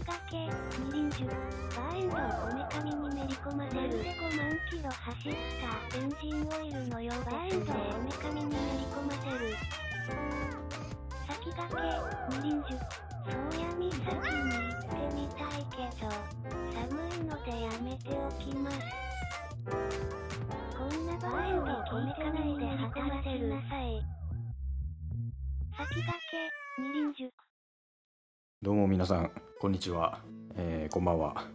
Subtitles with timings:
[0.00, 4.02] 先駆け、二輪樹、バーエンドをこめかみにめり込ませる。
[4.02, 8.58] で5万キロ走ったエンジンオイルのようバーエンドをこめかみにめり
[8.88, 9.56] 込ませる。
[11.28, 11.84] 先駆け、
[12.36, 16.08] 二輪樹、そうやみ先に行ってみたいけど、
[16.72, 18.76] 寒いのでやめておきます。
[20.78, 24.02] こんなバーエンドをこめかみで働らせるなさい。
[25.76, 27.49] 先駆け、二輪樹。
[28.62, 30.20] どうも皆さんこんにちは、
[30.54, 31.46] えーこんばんは、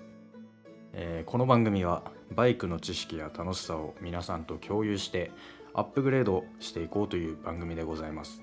[0.91, 2.01] えーこの番組は
[2.31, 5.29] バイクの知識や楽しさを皆さんと共有して
[5.75, 8.41] アップグレードしていこうという番組でございます。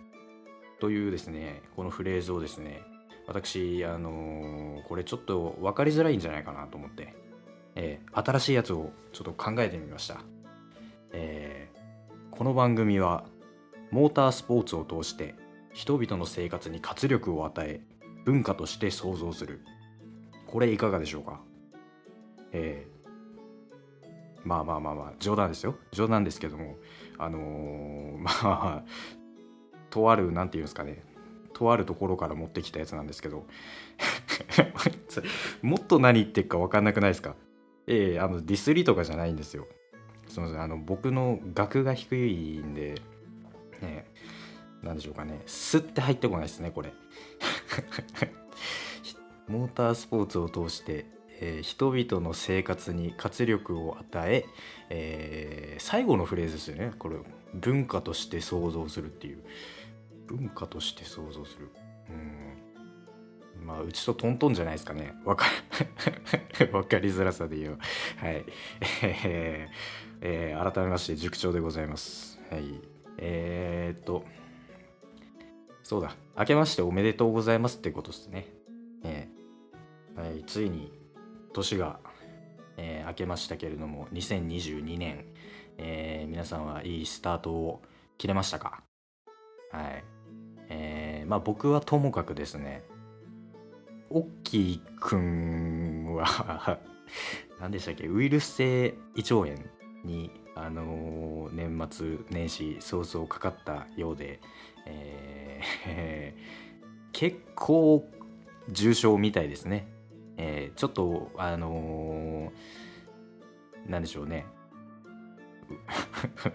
[0.79, 2.83] というですねこのフレーズをですね
[3.27, 7.17] 私あのーこれちょっと分かりづらいんじゃないかなと思って、
[7.75, 10.21] えー新しいやつをちょっと考えてみました、
[11.11, 13.25] えーこの番組は
[13.91, 15.35] モータースポーツを通して
[15.73, 17.81] 人々の生活に活力を与え
[18.25, 19.61] 文化として創造する。
[20.47, 21.41] これいかがでしょうか？
[22.53, 22.93] えー
[24.45, 25.77] まあまあまあまあ冗談ですよ。
[25.93, 26.77] 冗談ですけども
[27.17, 28.83] あのー まあ
[29.89, 31.03] とあるなんていうんですかね。
[31.53, 33.47] とあるところから持ってきたやつなんですけど。
[35.63, 37.37] もっと何言ってるか分かんなくないですか？
[37.87, 39.67] ええあのディスリとかじゃないんですよ。
[40.27, 42.95] すみませんあの僕の額が低いんで
[43.81, 44.07] ね
[44.83, 45.43] なんでしょうかね。
[45.47, 46.93] スッて入ってこないですねこれ。
[49.49, 51.07] モータースポーツを通して、
[51.41, 54.45] えー人々の生活に活力を与え
[54.91, 56.93] えー最後のフレーズですよね。
[56.99, 57.17] これ
[57.55, 59.43] 文化として創造するっていう。
[60.27, 61.71] 文化として創造する。
[62.09, 63.67] うん。
[63.67, 65.15] まあうちとトントンじゃないですかね。
[65.25, 65.47] わか
[66.89, 67.79] かりづらさで言う。
[68.19, 68.45] はい。
[69.03, 69.75] えー
[70.23, 72.39] えー改めまして塾長でございます。
[72.51, 72.81] はい。
[73.19, 74.25] えー、っと
[75.83, 76.15] そうだ。
[76.39, 78.47] 明けましておめでとうございますってことですね。
[79.05, 80.93] えーはい、ついに
[81.53, 81.99] 年が、
[82.77, 85.25] えー明けましたけれども2022年、
[85.79, 87.83] えー皆さんはいいスタートを
[88.17, 88.83] 切れましたか？
[89.73, 90.05] はい。
[90.69, 92.85] えーまあ僕はともかくですね
[94.11, 96.79] オッキーくんは
[97.61, 98.07] 何でしたっけ？
[98.09, 99.55] ウイルス性胃腸炎
[100.05, 104.41] にあのー年末年始早々かかったようで、
[104.87, 106.43] えー
[107.13, 108.09] 結構
[108.69, 109.87] 重症みたいですね。
[110.37, 114.47] えーちょっとあのーなんでしょうね。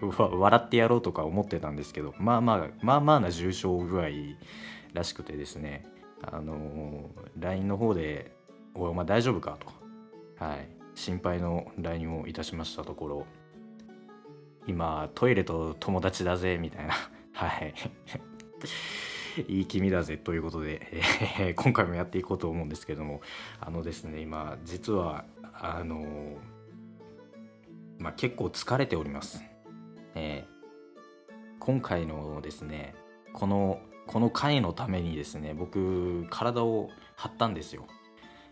[0.18, 4.08] 笑ってやろうとか思ってたんですけどまあまあまあまあな重症具合
[4.92, 5.84] らしくてですね。
[6.22, 8.32] あのー LINE の方で
[8.74, 13.26] 「おいお前大丈夫か?」と、はい、心配の LINE をいたしましたところ。
[14.66, 16.94] 今トイレと友達だぜみたいな。
[17.38, 17.74] はい。
[19.46, 20.88] いい君だぜということで、
[21.38, 23.20] えー今回もやっていこうと思うんですけども
[23.60, 26.36] あのですね今実はあの
[27.98, 29.44] まあ結構疲れております、
[30.16, 30.58] えー
[31.60, 32.94] 今回のですね
[33.32, 37.86] このこの回のためにですね僕体を張ったんですよ。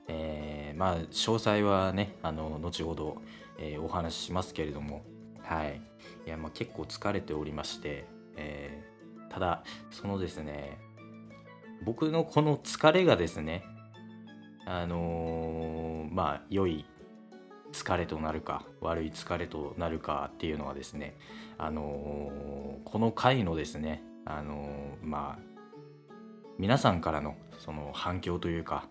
[0.07, 3.21] えーまあ詳細はねあの後ほど、
[3.59, 5.03] えお話ししますけれども
[5.43, 5.81] はい。
[6.27, 8.05] いやまあ結構疲れておりまして、
[8.37, 8.87] えー
[9.29, 10.79] ただそのですね
[11.85, 13.65] 僕のこの疲れがですね
[14.65, 16.87] あのーまあ良い
[17.73, 21.19] 疲れとなるか悪い疲れとなるかっていうのはですね
[21.59, 25.43] あのーこの回のですねあのまあ
[26.59, 28.89] 皆さんからのその反響というか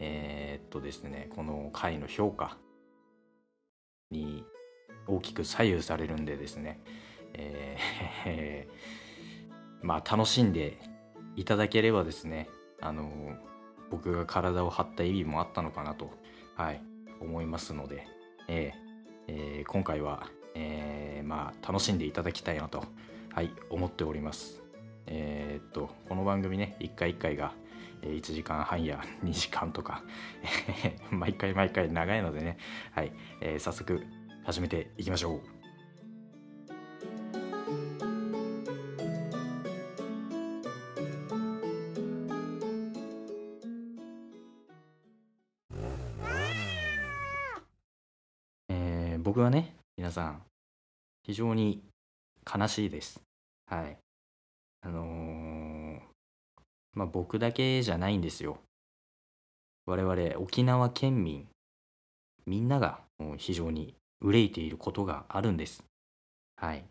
[0.00, 2.56] えーっとですねこの回の評価
[4.10, 4.44] に
[5.06, 6.80] 大きく左右されるんでですね
[7.34, 8.78] えー
[9.80, 10.76] まあ楽しんで
[11.36, 12.48] いただければですね
[12.80, 13.36] あの
[13.90, 16.10] 僕が体を張った意味もあったのかなと、
[16.56, 16.82] はい、
[17.20, 18.06] 思いますので、
[18.48, 18.88] えー
[19.28, 22.84] えー今回は、えーまあ楽しんでいただきたいなと、
[23.32, 24.62] はい、思っております。
[25.06, 27.54] えっとこの番組ね一回一回が
[28.02, 30.02] 1時間半や 2時間とか
[31.10, 32.58] 毎回毎回長いのでね、
[32.92, 34.04] はいえー早速
[34.44, 35.57] 始めていきましょう。
[49.28, 50.42] 僕はね皆さん
[51.22, 51.82] 非常に
[52.50, 53.20] 悲しいです。
[53.66, 53.98] はい。
[54.80, 55.98] あのー
[56.94, 58.56] まあ僕だけじゃないんですよ。
[59.84, 61.46] 我々沖縄県民
[62.46, 63.00] みんなが
[63.36, 63.92] 非常に
[64.22, 65.84] 憂いていることがあるんです。
[66.56, 66.84] はい、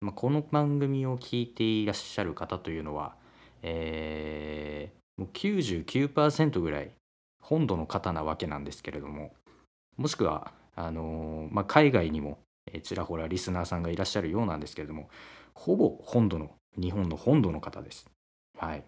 [0.00, 3.14] まあ、この番組を聞いていらっしゃる方というのは
[3.60, 6.92] えーもう99%ぐらい
[7.42, 9.34] 本土の方なわけなんですけれども
[9.96, 12.38] もしくはあのーまあ、海外にも
[12.82, 15.08] ちらほらリスナーさんがいらっしゃるようなんですけれども
[15.54, 18.06] ほぼ本土の日本の本土の方です。
[18.58, 18.84] はい。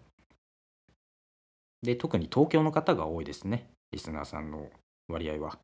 [1.81, 4.69] で特に東京の方が多いですねリスナーさんの
[5.07, 5.57] 割合は。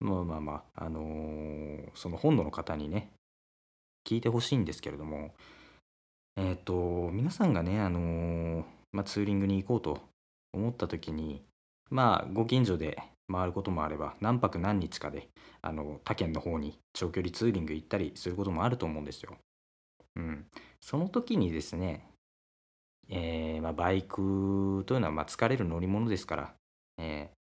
[0.00, 3.10] まあまあまああのーその本土の方にね
[4.04, 5.32] 聞いてほしいんですけれども
[6.36, 10.00] えっ、と皆さんがねあのーまあ、ツーリングに行こうと
[10.52, 11.42] 思った時に
[11.90, 15.28] まあご近所で回ることもあれば何泊何日かで
[15.60, 19.36] あの他県の方に長距離ツーリング行ったりすることもあると思うんですよ。
[20.16, 20.46] うん、
[20.80, 22.06] その時にですね、
[23.08, 26.54] えーまあ、バイクというのはま疲れる乗り物ですから、
[26.98, 27.42] えー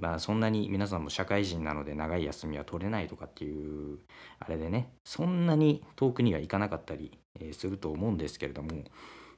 [0.00, 3.98] まあ、そんなに皆さんも社会人なので長い休みは取れないとかっていう
[4.40, 7.18] あれでねそんなに遠くには行かなかったり、
[7.52, 8.68] すると思うんですけれども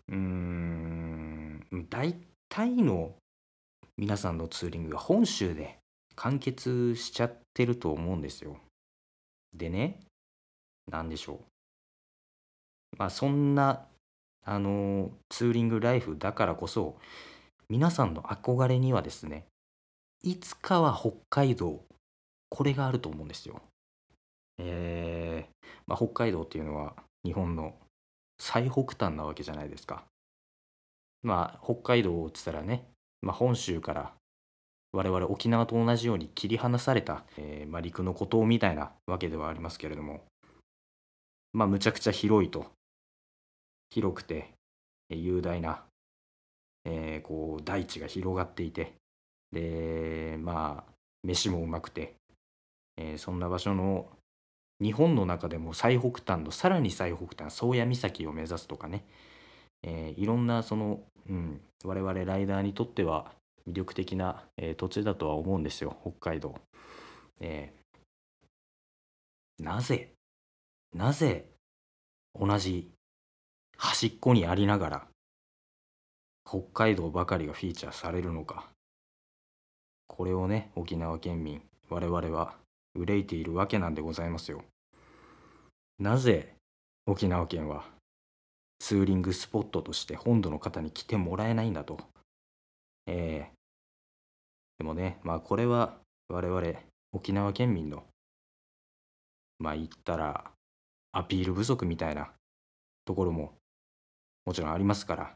[0.08, 2.14] うーん大
[2.48, 3.14] 体の
[3.98, 5.78] 皆さんのツーリングが本州で
[6.16, 8.58] 完結しちゃってると思うんですよ。
[9.56, 10.00] でね、
[10.90, 12.96] なんでしょう。
[12.98, 13.86] まあそんな、
[14.44, 16.96] あの、ツーリングライフだからこそ、
[17.68, 19.46] 皆さんの憧れにはですね、
[20.22, 21.82] いつかは北海道、
[22.50, 23.62] これがあると思うんですよ。
[24.58, 26.94] えー、まあ、北海道っていうのは
[27.24, 27.74] 日本の
[28.38, 30.04] 最北端なわけじゃないですか。
[31.22, 32.88] まあ北海道っつったらね
[33.22, 34.12] まあ、本州から
[34.92, 40.24] 我々沖縄と同じように切り離された、えーまあ、陸の孤島みたいなわけではありますけれども
[41.52, 42.66] まあむちゃくちゃ広いと
[43.90, 44.50] 広くて
[45.10, 45.82] 雄大な、
[46.84, 48.94] えーこう大地が広がっていて
[49.52, 50.92] でまあ
[51.22, 52.14] 飯もうまくて、
[52.96, 54.06] えーそんな場所の
[54.80, 59.04] 日本の中でも最北端のさらに最北端宗谷岬を目指すとかね、
[59.86, 61.00] えーいろんなその、
[61.30, 63.32] うん、我々ライダーにとっては
[63.66, 66.54] 魅力的な、えー土地だとは思うんですよ北海道、
[67.40, 70.12] えーなぜ
[70.94, 71.46] なぜ
[72.38, 72.90] 同じ
[73.78, 75.06] 端っこにありながら
[76.46, 78.68] 北海道ばかりがフィーチャーされるのか。
[80.08, 82.54] これをね沖縄県民我々は
[82.94, 84.62] 憂いているわけなんでございますよ。
[85.98, 86.54] なぜ
[87.06, 87.84] 沖縄県は
[88.78, 91.98] ツーリングスポットとして本土の方に来てもらえないんだと。
[93.06, 93.52] ええ。
[94.78, 95.96] でもね、まあこれは
[96.28, 96.72] 我々
[97.12, 98.04] 沖縄県民の、
[99.58, 100.50] まあ言ったら
[101.12, 102.30] アピール不足みたいな
[103.04, 103.54] ところも
[104.44, 105.34] もちろんありますから、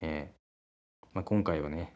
[0.00, 0.34] ええ。
[1.14, 1.94] まあ、今回はね、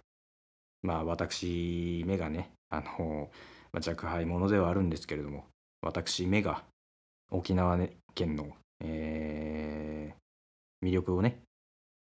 [0.82, 3.30] まあ私目がね、あの、
[3.72, 5.46] まあ、若輩者ではあるんですけれども、
[5.82, 6.64] 私目が
[7.30, 7.78] 沖縄
[8.14, 9.51] 県の、えー
[10.82, 11.40] 魅力をね、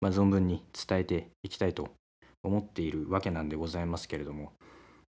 [0.00, 1.90] まあ、存分に伝えていきたいと
[2.42, 4.52] 思っているわけなんでございますけれども、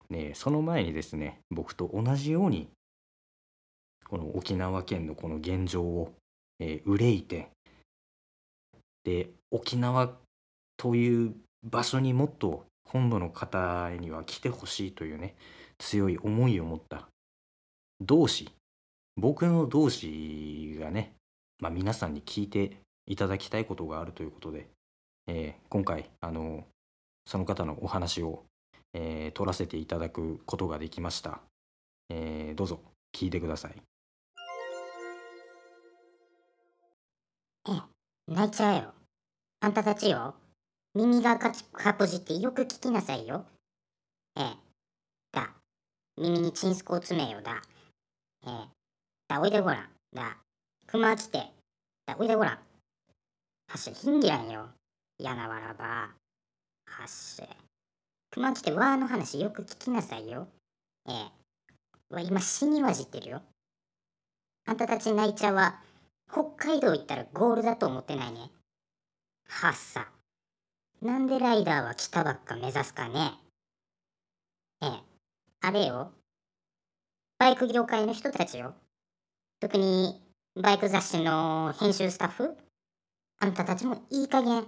[0.09, 2.69] ね、その前にですね僕と同じように
[4.07, 6.13] この沖縄県のこの現状を、
[6.59, 7.49] えー憂いて
[9.03, 10.11] で沖縄
[10.77, 11.33] という
[11.63, 15.35] 場所にもっと本土の方には来てほしいというね
[15.79, 17.07] 強い思いを持った
[17.99, 18.49] 同志
[19.17, 21.13] 僕の同志がね、
[21.59, 22.77] まあ、皆さんに聞いて
[23.07, 24.67] いただきたいことがあるということで、
[25.27, 26.65] えー今回あの
[27.25, 28.43] その方のお話を、
[28.93, 31.41] えー取らせていただくことができました、
[32.09, 32.79] えーどうぞ
[33.13, 33.75] 聞いてください
[37.69, 37.71] え、
[38.27, 38.93] 泣いちゃうよ。
[39.59, 40.33] あんたたちよ。
[40.95, 43.45] 耳がかちかぽじってよく聞きなさいよ。
[44.35, 44.57] ええ。
[45.31, 45.53] だ。
[46.17, 47.61] 耳にチンスコを詰めよだ。
[48.47, 48.67] ええ。
[49.27, 49.89] だ、おいでごらん。
[50.13, 50.37] だ。
[50.87, 51.51] 熊来て。
[52.07, 52.70] だ、おいでごらん。
[53.71, 54.67] はっし、ひんぎらんよ。
[55.17, 55.85] やなわらば。
[55.85, 57.41] はっし。
[58.29, 60.49] 熊来てわーの話よく聞きなさいよ。
[61.07, 62.13] ええ。
[62.13, 63.41] わ、今死にわじってるよ。
[64.65, 65.79] あんたたち泣いちゃうは、
[66.29, 68.51] 北海道行ったらゴールだと思ってないね。
[69.47, 70.09] はっさ。
[71.01, 73.35] なんでライダーは北ばっか目指すかね。
[74.81, 74.89] ええ、
[75.61, 76.11] あれよ。
[77.39, 78.73] バイク業界の人たちよ。
[79.61, 80.21] 特に
[80.61, 82.57] バイク雑誌の編集スタッフ。
[83.43, 84.67] あんたたちもいい加減、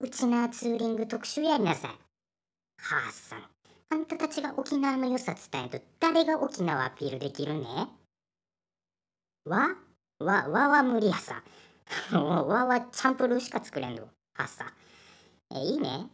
[0.00, 1.90] うちなツーリング特集やりなさい。
[1.92, 1.96] は
[3.08, 3.36] っさ。
[3.88, 7.66] あんたたちが沖縄の良さ伝えると誰が沖縄アピールできるね？
[9.44, 9.76] わ
[10.18, 11.44] わ、わは無理やさ。
[12.12, 14.08] わはチャンプルーしか作れんの。
[14.34, 14.72] はっさ。
[15.54, 16.08] え、いいね。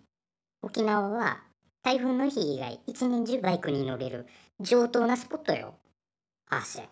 [0.60, 1.42] 沖縄は
[1.82, 4.26] 台風の日以外一年中バイクに乗れる
[4.60, 5.78] 上等なスポットよ。
[6.50, 6.86] はっせ。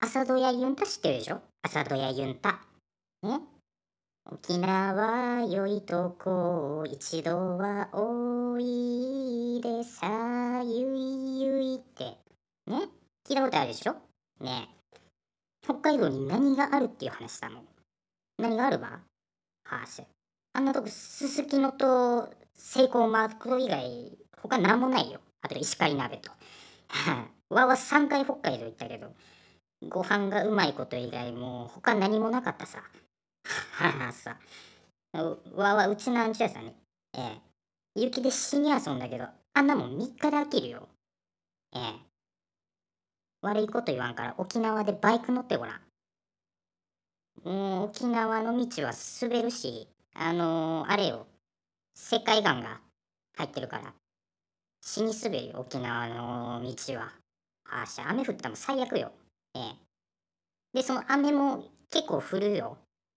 [0.00, 1.40] 朝戸屋ユンタ知ってるでしょ？
[1.62, 2.60] 朝戸屋ユンタ。
[3.22, 3.40] ね？
[4.28, 12.16] 沖縄良いとこ一度はおいでさゆいゆいって。
[12.66, 12.88] ね？
[13.28, 13.94] 聞いたことあるでしょ？
[14.40, 14.68] ね。
[15.62, 17.64] 北海道に何があるっていう話だもん。
[18.38, 18.88] 何があるば？
[18.88, 20.02] はあし
[20.54, 25.20] あんなとこすすきのとセイコーマーク以外他何もないよ。
[25.42, 26.32] あと石狩鍋と。
[27.54, 29.12] わわ3回北海道行ったけど
[29.88, 32.82] ご飯がうまいこと以外もう他何もなかったさ。
[33.72, 34.36] はあさ
[35.54, 36.74] わわうちのアンチはさね
[37.16, 37.46] ええ
[38.00, 40.88] 雪で死に遊んだけどあんなもん3日で飽きるよ。
[41.74, 42.06] ええ
[43.40, 45.80] 悪いこと言わんから沖縄でバイク乗ってごらん。
[47.44, 51.26] もう沖縄の道は滑るしあのー、あれよ。
[51.94, 52.80] 石灰岩が
[53.36, 53.94] 入ってるから。
[54.82, 57.12] 死に滑るよ沖縄の道は。
[57.70, 59.12] あし雨降ったら最悪よ。
[59.54, 59.86] ええ
[60.74, 62.76] でその雨も結構降るよ。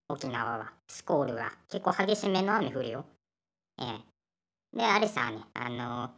[0.09, 3.05] 沖縄はスコールが結構激しめの雨降るよ。
[3.79, 3.83] え
[4.73, 4.77] え。
[4.77, 6.11] であれさねあの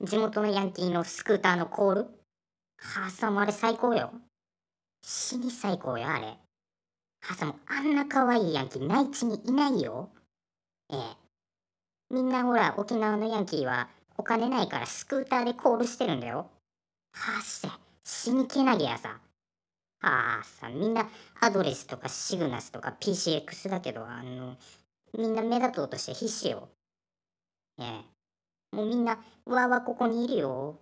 [0.00, 2.00] ー、地元のヤンキーのスクーターのコール。
[2.02, 4.12] はあさもあれ最高よ。
[5.02, 6.38] 死に最高よあれ。
[7.22, 10.08] はさもあんな可愛いヤンキー内地にいないよ。
[10.92, 11.16] ええ。
[12.10, 16.48] みんなほら沖縄のヤンキーはお金ないからスクーターでコールしてるんだよ。
[17.12, 17.68] はあして
[18.04, 19.18] 死にけなげやさ。
[20.02, 21.08] ああさみんな
[21.40, 24.56] アドレスとかシグナスとか PCX だけどあの
[25.16, 26.68] みんな目立とうとして必死よ。
[27.78, 30.78] ええもうみんなわわここにいるよ。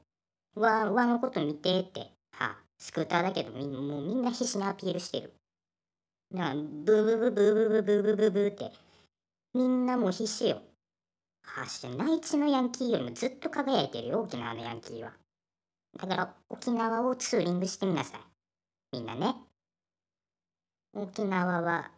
[0.54, 2.00] わわのこと見てって。
[2.32, 5.32] はあスクーターだけどみもうみんな必死にアピールしてる。
[6.30, 8.70] なブーブブブブブブブブブって。
[9.54, 10.60] みんなもう必死よ。
[11.42, 15.12] はあして内地のヤンキーよりもずっと輝いてるよ沖縄のヤンキーは。
[15.98, 18.27] だから沖縄をツーリングしてみなさい。
[18.92, 19.34] みんなね。
[20.94, 21.90] 沖縄は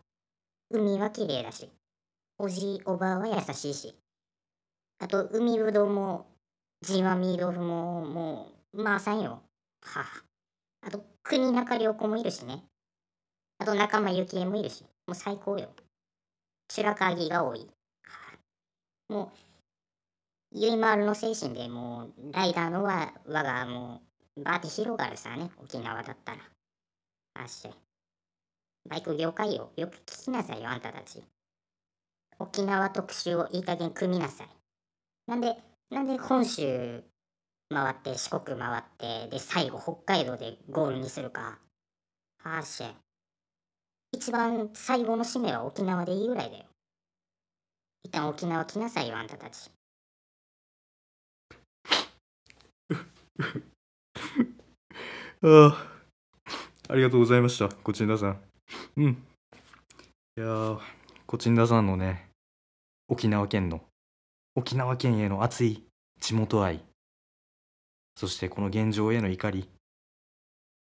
[0.71, 1.71] 海は綺麗だし
[2.37, 3.95] おじいおばあは優しいし
[4.99, 6.27] あと海ぶどうも
[6.83, 9.43] ジワミ豆腐ももうまあさんよ
[9.83, 12.65] はああと国中良子もいるしね。
[13.59, 15.69] あと仲間由紀恵もいるしもう最高よ。
[16.71, 17.67] 白鍵が多い、は
[19.11, 24.03] あ、もうゆいまるの精神でもうライダーの輪輪がも
[24.37, 26.39] うバーって広がるさね沖縄だったら。
[27.35, 27.69] あっし
[28.89, 31.23] バイク業界よよく聞きなさいよあんたたち。
[32.39, 34.49] 沖縄特集をいい加減組みなさい。
[35.27, 35.57] なんで
[35.91, 37.03] なんで本州
[37.69, 41.59] 回って四国回ってで最後北海道でゴールにするか。
[42.43, 42.83] はあし。
[44.13, 46.65] 一番最後の締めは沖縄でいいぐらいだよ。
[48.03, 49.71] 一旦沖縄来なさいよあんたたち。
[55.43, 55.90] ああ
[56.91, 58.41] ありがとうございましたコチンダさん。
[58.97, 59.05] うん。
[59.05, 60.79] いやー
[61.25, 62.27] コチンダさんのね
[63.07, 63.83] 沖縄県の
[64.57, 65.85] 沖縄県への熱い
[66.21, 66.81] 地元愛。
[68.17, 69.69] そしてこの現状への怒り。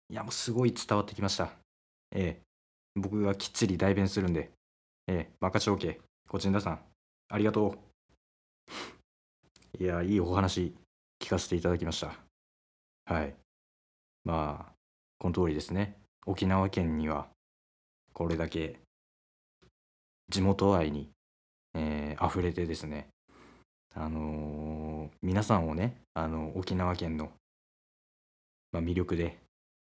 [0.08, 1.52] いやもうすごい伝わってきました。
[2.10, 2.40] ええ。
[2.96, 4.50] 僕がきっちり代弁するんで。
[5.06, 5.32] ええ。
[5.38, 6.80] 任しておけコチンダさん
[7.28, 7.76] ありがと
[9.78, 9.82] う。
[9.84, 10.74] いやいいお話
[11.20, 12.18] 聞かせていただきました。
[13.04, 13.36] はい。
[14.24, 14.71] まあ
[15.22, 15.94] この通りですね
[16.26, 17.28] 沖縄県には
[18.12, 18.80] これだけ
[20.28, 21.10] 地元愛に、
[21.74, 23.06] えー、溢れてですね
[23.94, 27.30] あのー、皆さんをねあの沖縄県の、
[28.72, 29.38] まあ、魅力で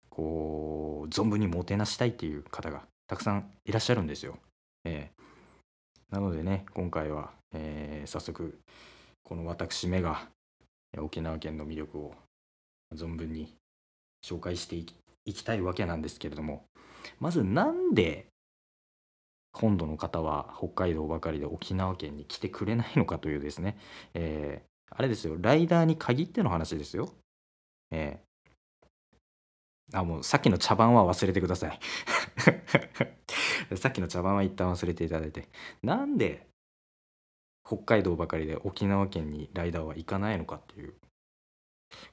[0.09, 4.37] こう存分にもてなしたいっていう方がたくさんいらっしゃるんですよ。
[4.85, 8.57] えー、なのでね今回は、えー、早速
[9.21, 10.29] この私めが
[10.97, 12.13] 沖縄県の魅力を
[12.95, 13.53] 存分に
[14.25, 14.85] 紹介してい
[15.33, 16.65] きたいわけなんですけれども
[17.19, 18.27] まずなんで
[19.53, 23.77] 本土の方は北海道ばかりで沖縄県に来てくれないのかというですね、
[24.13, 27.13] えー、あれですよライダーに限っての話ですよ。
[27.91, 31.79] えー、あもうさっきの茶番は忘れてください。
[33.77, 35.47] さっきの茶番は一旦忘れていただいて
[35.81, 36.47] なんで
[37.65, 40.93] 北海道ばかりで沖縄県にライダーは行かないのかっていう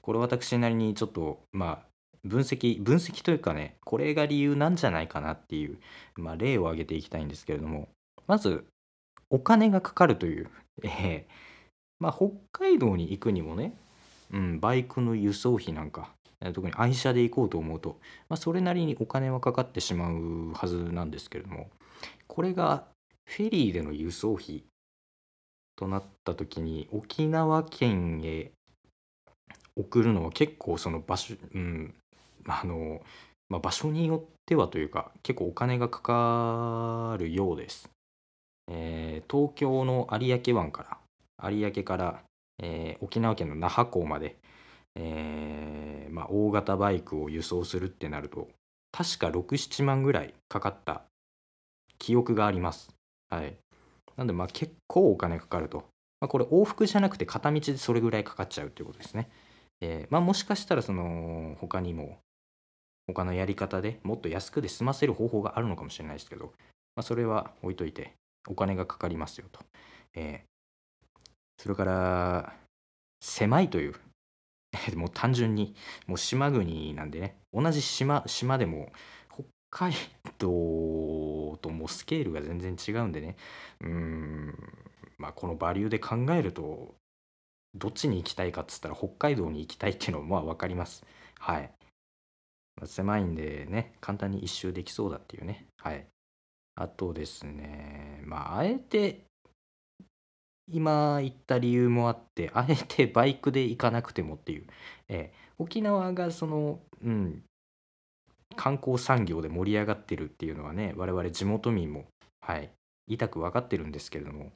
[0.01, 1.92] これ私なりにちょっとまあ
[2.23, 5.77] 分析分析というかねこれが理由なんじゃないかなっていう、
[6.15, 7.89] まあ、例を挙げていきたいんですけれども
[8.27, 8.65] まず
[9.29, 10.49] お金がかかるという、
[10.83, 11.31] えー、
[11.99, 13.73] まあ、北海道に行くにもね、
[14.31, 16.11] うん、バイクの輸送費なんか
[16.53, 17.97] 特に愛車で行こうと思うと、
[18.29, 21.69] まあ、それなりにお金はかかってしまうはずなんですけれども
[22.27, 22.85] これが
[23.25, 24.63] フェリーでの輸送費
[25.75, 28.51] となった時に沖縄県へ
[29.75, 31.95] 送るのは結構その場所、うん、
[32.47, 33.01] あの、
[33.49, 37.89] まあ、場所によってはというか結構お金がかかるようです。
[38.69, 40.99] えー東京の有明湾か
[41.39, 42.21] ら有明から、
[42.61, 44.37] えー沖縄県の那覇港まで、
[44.95, 48.49] えーまあ、大型バイクを輸送するってなると
[48.91, 51.03] 確か67万ぐらいかかった
[51.97, 52.89] 記憶があります。
[53.29, 53.55] はい、
[54.17, 55.85] なんでまあ結構お金かかると、
[56.21, 59.29] まあ、これ往復じゃなくて片道でそれぐらいかかっちゃうっていうことですね。
[59.81, 62.19] えーまあ、もしかしたらその他にも
[63.07, 66.53] 他のやり方でもっと安くで済ませる方法があるのかもしれないですけど、
[66.95, 68.13] まあ、それは置いといて
[68.47, 69.59] お金がかかりますよと。
[70.15, 70.53] えー
[71.57, 72.53] それから
[73.21, 73.95] 狭いという
[74.97, 75.75] もう単純に
[76.07, 78.91] もう島国なんでね同じ島島でも
[79.31, 79.93] 北海
[80.39, 83.37] 道ともうスケールが全然違うんでね
[83.81, 84.73] うーん
[85.17, 86.95] まあこのバリューで考えると
[87.75, 91.05] どっちに行きたいかっつったら北海道に行きたいっていうのもまあ分かります
[91.39, 91.71] はい、
[92.85, 95.67] 狭いんでね簡単に一周できそうだっていうね。
[95.77, 96.05] はい。
[96.75, 99.21] あとですねまああえて
[100.71, 104.63] 今言った理由もあってあえてバイクで行かなくてもっていう、
[105.09, 105.33] ええ。
[105.59, 107.43] 沖縄がそのうん
[108.55, 112.05] 観光産業で盛り上がってるっていうのはね我々地元民も
[112.41, 112.69] はい
[113.07, 114.51] 痛く分かってるんですけれども。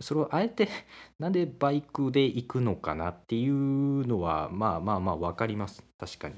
[0.00, 0.68] それをあえて
[1.20, 5.84] なんでバイクで行くのかなっていうのはまあまあまあ分かります。
[5.98, 6.34] 確かに。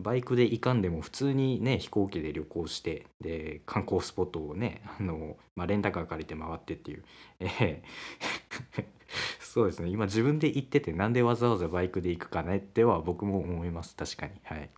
[0.00, 7.04] バイクで行かんでも普通にね飛行機で旅行してで観光スポットをねあの、まあ、レンタカー借りて回ってっていう。
[7.40, 7.82] ええ
[9.40, 9.88] そうですね。
[9.88, 13.96] 今自分で行っててなんでわざわざバイクで行くかねっては僕も思います。
[13.96, 14.32] 確かに。
[14.44, 14.70] はい。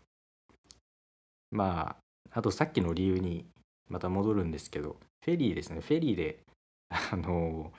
[1.51, 1.97] ま
[2.33, 3.47] ああとさっきの理由に
[3.89, 5.81] また戻るんですけどフェリーですね。
[5.81, 6.41] フェリーで
[6.89, 7.73] あの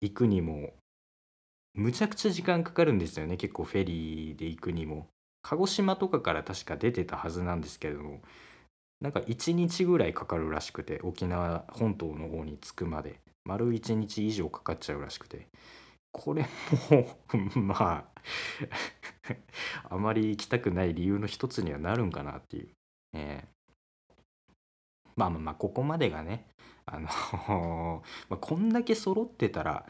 [0.00, 0.72] 行くにも
[1.74, 3.36] むちゃくちゃ時間かかるんですよね。
[3.36, 5.08] 結構フェリーで行くにも。
[5.48, 8.20] 鹿児島とかから確か出てたはずなんですけれども
[9.00, 13.20] なんか1日ぐらいかかるらしくて沖縄本島の方に着くまで。
[13.44, 15.46] 丸1日以上かかっちゃうらしくて。
[16.10, 16.46] これ
[16.90, 17.06] も
[17.62, 18.08] ま
[19.84, 22.68] ああまり行きたくない理由の一つにはなるんかなっていう、
[23.12, 23.56] えー
[25.14, 26.46] まあまあまあここまでがね
[26.86, 29.86] あの まあこんだけ揃ってたら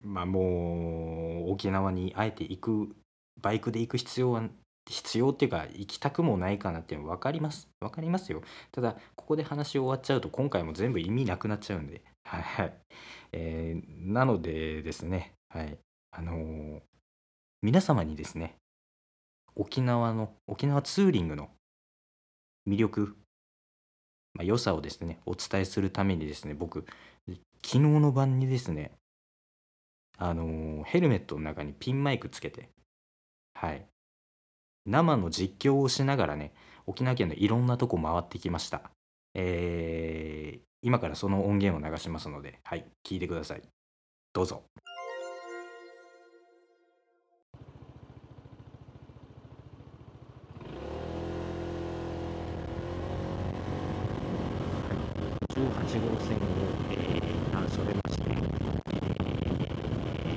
[0.00, 2.96] まあもう沖縄にあえて行く
[3.42, 4.42] バイクで行く必要は
[4.88, 7.68] 必要っていうか行きたくもないかなっていうの分かります。
[7.80, 8.42] 分かりますよ。
[8.72, 12.02] ただここで話終わっちゃうと今回も全部意味なくなっちゃうんで。
[12.24, 12.74] はいはい、
[13.32, 15.32] えーなのでですね。
[15.48, 15.78] はい。
[16.12, 16.80] あのー
[17.62, 18.56] 皆様にですね
[19.54, 21.50] 沖縄の沖縄ツーリングの
[22.66, 23.16] 魅力、
[24.32, 26.86] まあ、良さをですねお伝えするためにですね僕
[27.62, 28.92] 昨日の晩にですね
[30.16, 32.70] あのーヘルメットの中にピンマイクつけて
[33.60, 33.86] はい。
[34.86, 36.54] 生の実況をしながらね
[36.86, 38.90] 沖縄県のいろんなとこ回ってきました。
[39.34, 43.62] えー今からその音源を流しますのではい聞いてください。
[44.32, 44.62] どうぞ。
[55.54, 55.60] 18
[56.00, 56.40] 号線を、
[56.90, 58.24] えー、あそれまして、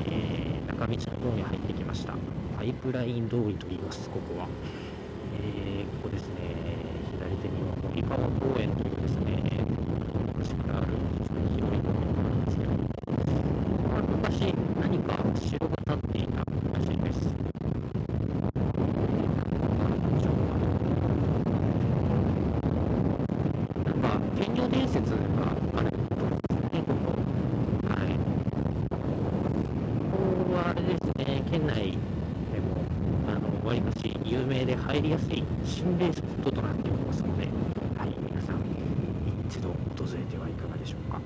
[0.08, 2.43] えー中道の方に入ってきました。
[2.63, 4.10] パイプライン通りと言います。
[4.10, 4.47] ここは、
[5.34, 6.95] えーここですね。
[7.12, 9.67] 左手には森川公園というですね
[10.34, 16.38] 昔からある非常に広い公園なんですけどここは昔何か城が建っていた
[16.71, 17.36] らしいです。
[23.86, 27.12] なんか天領伝説があるところですねここ
[27.89, 28.19] はい
[30.12, 31.91] ここはあれですね県内
[32.52, 32.86] でも
[33.28, 37.48] あの割かし有名で入りやすい心霊スポットとなっておりますので、
[37.98, 38.62] はい、皆さん
[39.48, 39.76] 一度訪
[40.15, 41.19] れてはいかがでしょうか？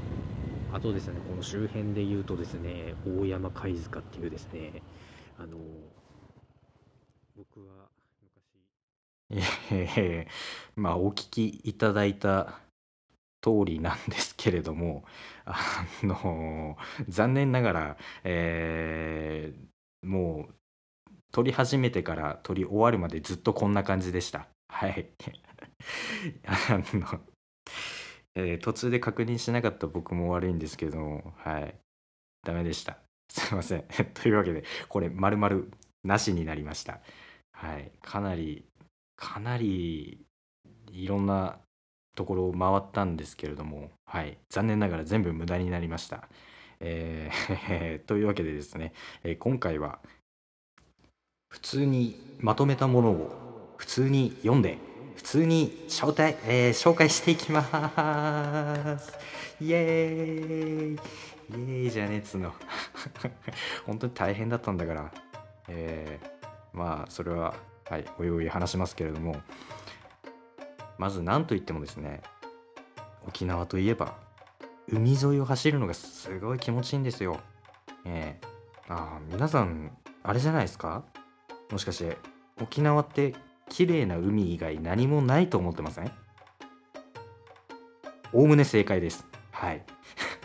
[0.74, 4.82] あとですねこの周辺で言うとですね大山貝塚っていうですね
[5.40, 5.58] あの
[7.36, 7.90] 僕は
[8.22, 9.42] 昔
[9.72, 10.32] えー
[10.80, 12.60] まあお聞きいただいた
[13.42, 15.04] 通りなんですけれども
[15.46, 15.58] あ
[16.04, 16.78] の
[17.10, 19.68] 残念ながら、えー
[20.04, 20.54] もう
[21.38, 24.48] 撮り始めてから撮り終わるまでずっとこんな感じでした。
[24.70, 25.08] はい。
[26.48, 27.22] あの、
[28.34, 31.76] えー途中で確認しなかった僕も悪いんですけどもはい。
[32.44, 32.98] ダメでした。
[33.30, 33.84] すいません。
[34.16, 35.66] というわけでこれ丸々
[36.04, 37.02] なしになりました。
[37.52, 37.92] はい。
[38.02, 38.66] かなり
[39.16, 40.26] かなり
[40.92, 41.60] いろんな
[42.16, 46.28] ところを回ったんですけれども、はい、残念ながら全部無駄になりました。
[46.80, 50.00] えー というわけでですね、え今回は
[51.58, 54.78] 普通にまとめたものを普通に読んで
[55.16, 57.64] 普通に招待、えー紹介していきま
[59.00, 59.12] す。
[59.60, 60.94] イエーイ。
[60.94, 61.92] イエーイ。
[61.92, 62.54] じゃねえつの。
[63.88, 65.12] 本当に大変だったんだから。
[65.68, 67.56] えーまあそれは
[67.90, 69.42] はいおいおい話しますけれども。
[71.00, 72.22] まず何といってもですね
[73.28, 74.16] 沖縄といえば
[74.92, 77.40] 海沿いを走るのがすごい気持ちいいんですよ。
[78.06, 78.48] ええ
[78.88, 79.92] あ皆さん
[80.24, 81.04] あれじゃないですか？
[81.72, 82.18] もしかして
[82.62, 83.36] 沖縄って
[83.70, 86.12] 綺麗な海以外何もないと思ってません？
[88.34, 89.26] おおむね正解です。
[89.52, 89.84] はい。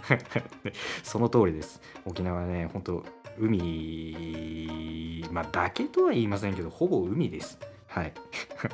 [1.03, 1.81] その通りです。
[2.05, 3.05] 沖縄はね本当
[3.39, 7.59] 海まあだけとは言いませんけどほぼ海です。
[7.87, 8.13] はい。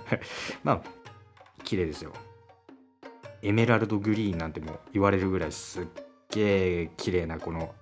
[0.64, 0.82] まあ
[1.64, 2.12] 綺麗ですよ。
[3.42, 5.86] エメラルドグリーンなんても言われるぐらいすっ
[6.30, 7.74] げえ綺麗なこの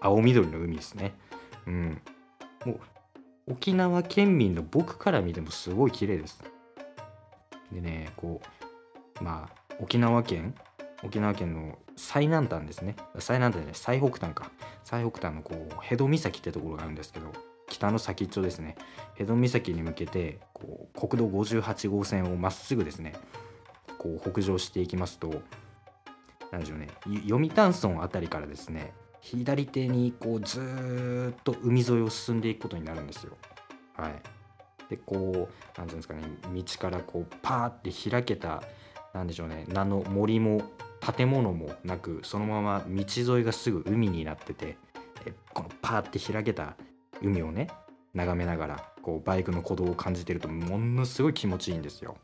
[0.00, 1.14] 青緑の海ですね。
[1.66, 2.00] うん。
[2.64, 2.80] もう
[3.52, 6.42] 沖縄県民の僕から見てもすごい綺麗です。
[7.70, 8.40] でねこ
[9.20, 10.54] うまあ沖縄県
[11.02, 12.96] 沖縄県の最南端ですね。
[13.18, 14.50] 最南端じゃない最北端か。
[14.84, 17.30] 最北端のこう辺戸岬ってところがあるんですけど
[17.68, 18.74] 北の先っちょですね。
[19.18, 23.12] 辺戸岬に向けてこう国道58号線をまっすぐですね
[23.98, 25.42] こう北上していきますと
[26.50, 26.88] 何でしょうね
[27.28, 33.38] 読谷村あたりからですね左手にこうずっと海沿いを進んでいくことになるんですよ。
[33.96, 34.12] はい、
[34.90, 38.62] でこう何ていうんですかね道からこうパーって開けた
[39.14, 40.62] なんでしょうね何の森も
[41.00, 43.04] 建物もなくそのまま道
[43.36, 44.76] 沿いがすぐ海になってて
[45.54, 46.74] このパーって開けた
[47.22, 47.68] 海をね
[48.14, 52.16] 眺めながらこうバイクの鼓動を感じてるとものすごい気持ちいいんですよ。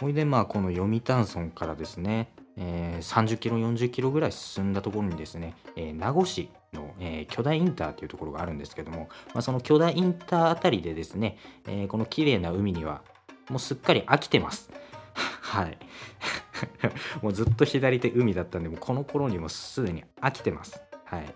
[0.00, 13.02] ほいでまあこの読谷村からですね、えー30キロ40キロぐらい進んだところにですね、えー名護市の、えー巨大インターっていうところがあるんですけども、まあ、その巨大インターあたりでですね、えーこの綺麗な海には
[13.48, 14.70] もうすっかり飽きてます。
[15.40, 15.78] はい。
[17.22, 20.82] もうずっと左手海だったんで、もうこの頃にもすでに飽きてます。
[21.04, 21.34] はい。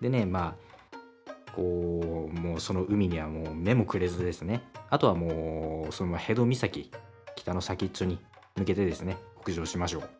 [0.00, 6.90] でね、まあ、こう、もうその海にはもう目もくれずですね、あとはもう、その辺戸岬、
[7.36, 8.18] 北の先っちょに
[8.56, 10.19] 向けてですね、北上しましょう。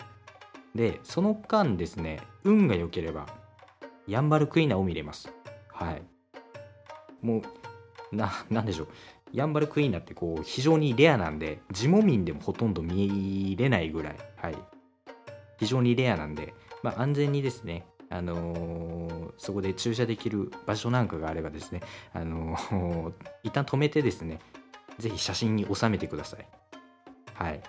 [0.74, 3.26] で、その間ですね、運が良ければ、
[4.06, 5.32] ヤンバルクイナを見れます。
[5.68, 6.02] はい。
[7.22, 7.42] も
[8.12, 8.88] う、な、なんでしょう。
[9.32, 14.56] ヤンバルクイーナってこう非常にレアなんで地元民でもほとんど見れないぐらい、はい、
[15.58, 21.80] 非常にレアなんで、まあ、安全にですね、あのーそこで駐車できる場所なんかがあればですね、
[22.12, 23.12] あのー
[23.44, 24.40] 一旦止めてですね
[24.98, 26.46] ぜひ写真に収めてください
[27.34, 27.62] はい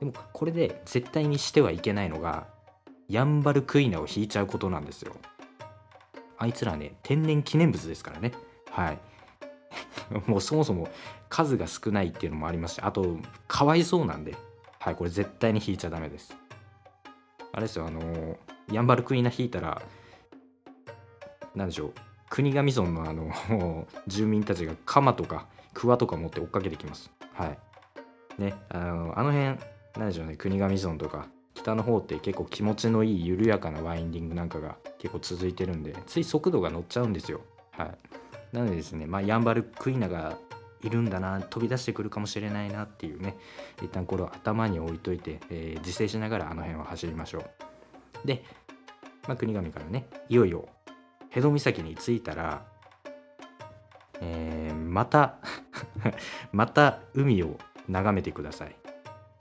[0.00, 2.46] でもこれで絶対にしてはいけないのが
[3.08, 5.16] ヤンバルクイナを引いちゃうことなんですよ。
[6.36, 8.32] あいつらね天然記念物ですからね。
[8.70, 8.98] はい。
[10.26, 10.88] もうそもそも
[11.28, 14.36] 数が少ないっていうのもありますしあとかわいそうなんで。
[14.78, 16.36] はいこれ絶対に引いちゃダメです。
[17.52, 18.38] あれですよあの
[18.70, 19.82] ヤンバルクイナ引いたら
[21.54, 21.92] なんでしょう
[22.30, 27.10] 国頭村のあの 住民たちが鎌とか桑とか持って追っかけてきます。
[27.34, 27.58] はい。
[28.38, 29.58] ねあのあの辺
[29.96, 37.40] なんでしょうね国頭村とか北の方って結構気持ちのいい緩やかなワインディングなんかが結構続いてるんでつい速度が乗っちゃうんですよ。
[37.72, 37.90] はい。
[38.52, 40.38] なのでですね、まあ、ヤンバルクイナが
[40.82, 43.36] いるんだな飛び出してくるかもしれないなっていうね
[43.82, 48.26] 一旦これを頭に置いといて、えー自制しながらあの辺を走りましょう。
[48.26, 48.44] で、
[49.26, 50.68] まあ、国頭からねいよいよ
[51.30, 52.64] 辺戸岬に着いたら、
[54.20, 55.36] えーまた
[56.52, 58.76] また海を眺めてください、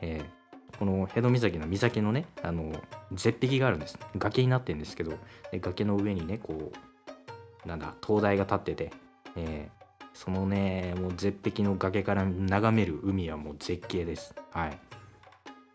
[0.01, 0.36] えー
[0.79, 2.71] この辺戸岬の岬のねあの
[3.11, 3.97] 絶壁があるんです。
[4.17, 5.11] 崖になってるんですけど
[5.51, 6.71] で崖の上にねこ
[7.65, 8.91] うなんだ灯台が立ってて、
[9.35, 9.77] えー
[10.13, 14.33] そのねもう絶壁の崖から眺める海はもう絶景です。
[14.49, 14.79] はい。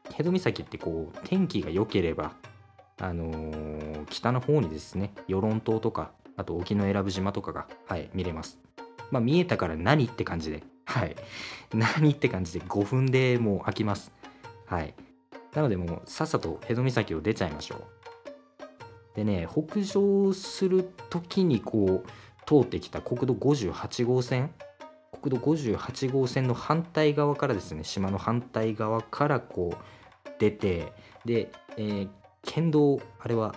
[0.09, 2.33] 辺戸岬ってこう天気が良ければ
[3.01, 8.59] あのー北の方にですね与論島とかあと沖永良部島とかがはい見れます。
[9.13, 11.15] まあ見えたから何って感じではい。
[11.73, 14.11] 何って感じで5分でもう飽きます。
[14.67, 14.95] はい。
[15.55, 17.81] なのでもうさっさと辺戸岬を出ちゃいましょう。
[19.17, 22.09] でね北上する時にこう
[22.47, 24.51] 通ってきた国道58号線。
[25.21, 30.93] 国道58号線の反対側からですね島の反対側からこう出て
[31.25, 32.09] で、えー
[32.43, 33.55] 県道あれは、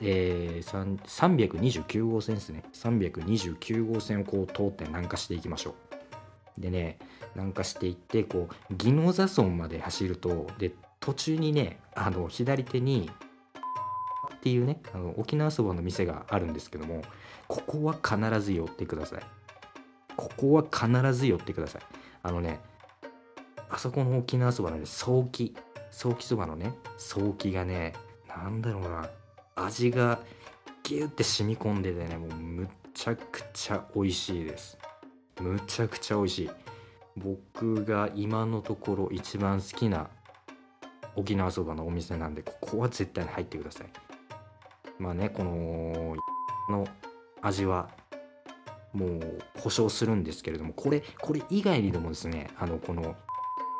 [0.00, 2.64] えー、329号線ですね。
[2.72, 5.74] 329号線をこう通って南下していきましょ
[6.58, 6.60] う。
[6.60, 6.98] でね
[7.34, 13.10] 南下していってこう宜野座村まで走るとで途中にねあの左手に
[14.34, 17.02] っていうねあの沖縄そばの店があるんですけども
[17.48, 19.20] ここは必ず寄ってください。
[20.16, 21.82] ここは必ず寄ってください。
[22.22, 22.60] あのね
[23.70, 25.54] あそこの沖縄そばのね早期
[25.90, 27.94] 早期そばのね早期がね
[28.28, 29.08] なんだろうな
[29.56, 30.20] 味が
[30.82, 34.78] ギュって染み込んでてねもうむちゃくちゃ美味しいです。
[35.40, 36.50] むちゃくちゃ美味しい。
[37.16, 40.08] 僕が今のところ一番好きな
[41.14, 43.86] 沖縄そばのお店なんでここは絶対に入ってください。
[44.98, 46.16] まあねこの
[46.70, 46.86] の
[47.40, 47.90] 味は
[48.92, 53.16] もう保証するんですけれどもこれこれ以外にでもですねあのこの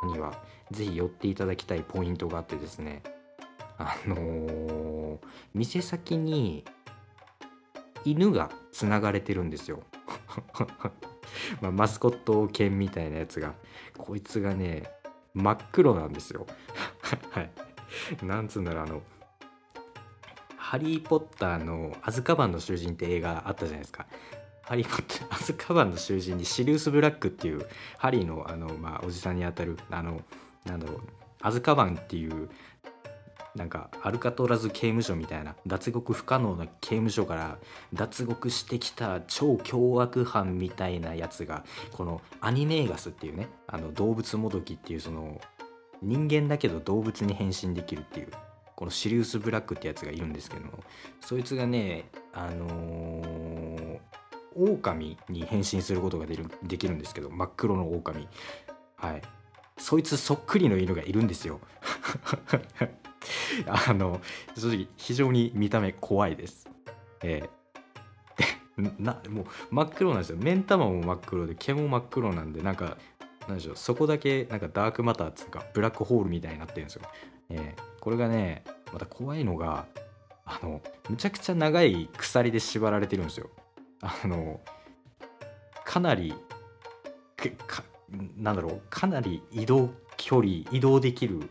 [0.05, 3.03] にはぜひ寄っていただきたいポイントがあってですね
[3.79, 5.19] あのー
[5.55, 6.65] 店先に
[8.05, 9.83] 犬がつながれてるんですよ。
[11.61, 13.55] まあマスコット犬みたいなやつが
[13.97, 14.91] こいつがね
[15.35, 16.47] 真っ黒なんですよ。
[17.31, 17.51] はい。
[18.23, 19.03] なんつうんだろうあの
[20.57, 24.07] 「ハリー・ポッター」の「アズカバンの囚人」って映画あったじゃないですか。
[24.63, 27.67] ハリー・ポッター、 アズカバンの囚人にシリウス・ブラックっていう
[27.99, 30.23] ハリーのあの、まあ、おじさんにあたるあの
[30.65, 31.01] なんだろう
[31.41, 32.49] アズカバンっていう
[33.55, 37.59] なんかアルカトラズ刑務所みたいな脱獄不可能な刑務所から
[37.93, 45.41] 脱獄してきた超凶悪犯みたいなやつがこのアニメーガスっていうねあの動物もどきっていうその
[46.01, 48.29] 人間だけど動物に変身できるっていう
[48.75, 50.73] このシリウス・ブラックってやつがいるんですけども
[51.21, 53.99] そいつがねあのー
[54.55, 58.29] 狼に変身することがでるできるんですけど真っ黒の狼。
[58.97, 59.23] はい。
[59.79, 61.61] そいつそっくりの犬がいるんですよ。
[63.67, 64.21] あの
[64.57, 66.69] 正直非常に見た目怖いです。
[67.23, 67.63] ええ
[68.99, 70.39] なもう真っ黒なんですよ。
[70.41, 72.97] 目ん玉も真っ黒で毛も真っ黒なんでなんか
[73.47, 73.77] なんでしょう。
[73.77, 77.03] そこだけなんかダークマターっつうかブラックホールみたいになってるんですよ、
[77.51, 79.87] ええこれがねまた怖いのが
[80.45, 83.51] あのむちゃくちゃ長い鎖で縛られてるんですよ。
[84.01, 84.61] あの
[85.85, 86.35] かなり
[88.37, 88.83] なんだろう。
[88.91, 91.51] かなり移動距離移動できる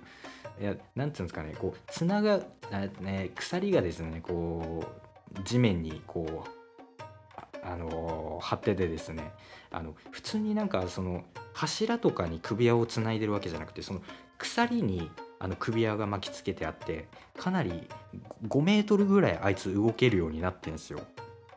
[0.62, 2.40] いやなんていうんですかねこうつなが
[2.72, 4.84] あ、ね、鎖がですねこ
[5.36, 6.62] う地面にこう
[7.64, 9.32] あの張っててですね
[9.72, 14.02] あの普通になんかその柱とかに首輪をつないでるわけじゃなくてその
[14.38, 17.88] 鎖にあの首輪が巻きつけてあってかなり
[18.48, 21.02] 5メートルぐらいあいつ動けるようになってんですよ。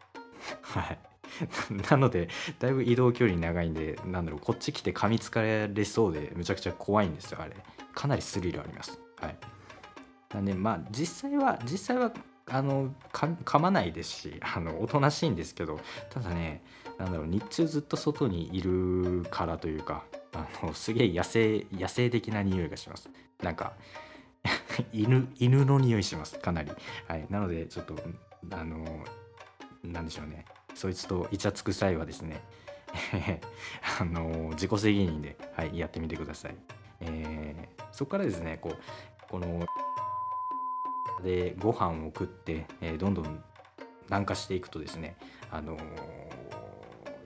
[0.63, 0.99] はい。
[1.91, 2.29] なので
[2.61, 7.57] だいぶ移動距離長いんでなんだろうこっち来て噛みつかれそうでむちゃくちゃ怖いんですよあれ
[7.95, 8.99] かなりスリルあります。
[9.21, 9.37] はい。
[10.33, 12.13] なんでまあ実際は実際は
[12.47, 15.81] あのか噛まないですし あのおとなしいんですけど
[16.11, 16.63] ただね
[16.99, 23.09] なんだろう日中ずっと外にいるからというかあのすげえ野生野生的な匂いがします。
[23.43, 23.75] なんか
[24.93, 26.39] 犬犬の匂いします。
[26.39, 26.73] かなり。
[27.09, 27.27] はい。
[27.31, 27.97] なのでちょっと
[28.51, 29.05] あの
[29.83, 30.45] なんでしょうね。
[30.75, 32.41] そいつとイチャつく際はですね
[34.01, 36.57] あの自己責任で、はい、やってみてください、
[37.07, 38.77] えーそこからですねこう
[39.31, 39.65] この
[41.23, 43.43] でご飯を食って、えーどんどん
[44.07, 45.17] 南下していくとですね
[45.51, 45.83] あのー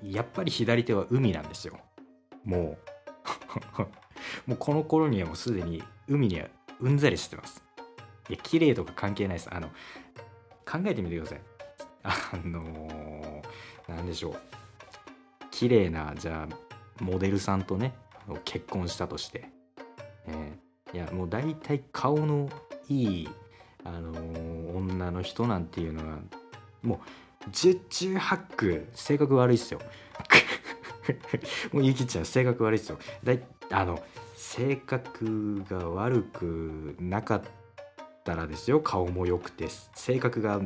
[0.03, 1.77] やっぱり左手は海なんですよ。
[2.45, 2.79] も
[4.47, 6.47] う もうこの頃にはもうすでに海には
[6.79, 7.65] うんざりしてます。
[8.29, 9.53] いや綺麗とか関係ないです。
[9.53, 9.69] あの
[10.65, 11.41] 考えてみてください。
[12.05, 13.43] あのー
[13.89, 14.37] なんでしょう。
[15.51, 17.93] 綺麗なじゃあモデルさんとね
[18.45, 19.51] 結婚したとして、
[20.29, 22.49] えーいやもう大体顔の
[22.89, 23.29] いい、
[23.85, 26.19] あのー女の人なんていうのは
[26.83, 26.99] もう
[27.51, 29.81] 十中八九性格悪いっすよ。
[31.73, 32.99] もうゆきちゃん性格悪いっすよ。
[33.25, 34.03] だいあの
[34.37, 37.43] 性格が悪くなかっ
[38.25, 38.81] たらですよ。
[38.81, 40.61] 顔も良くて性格が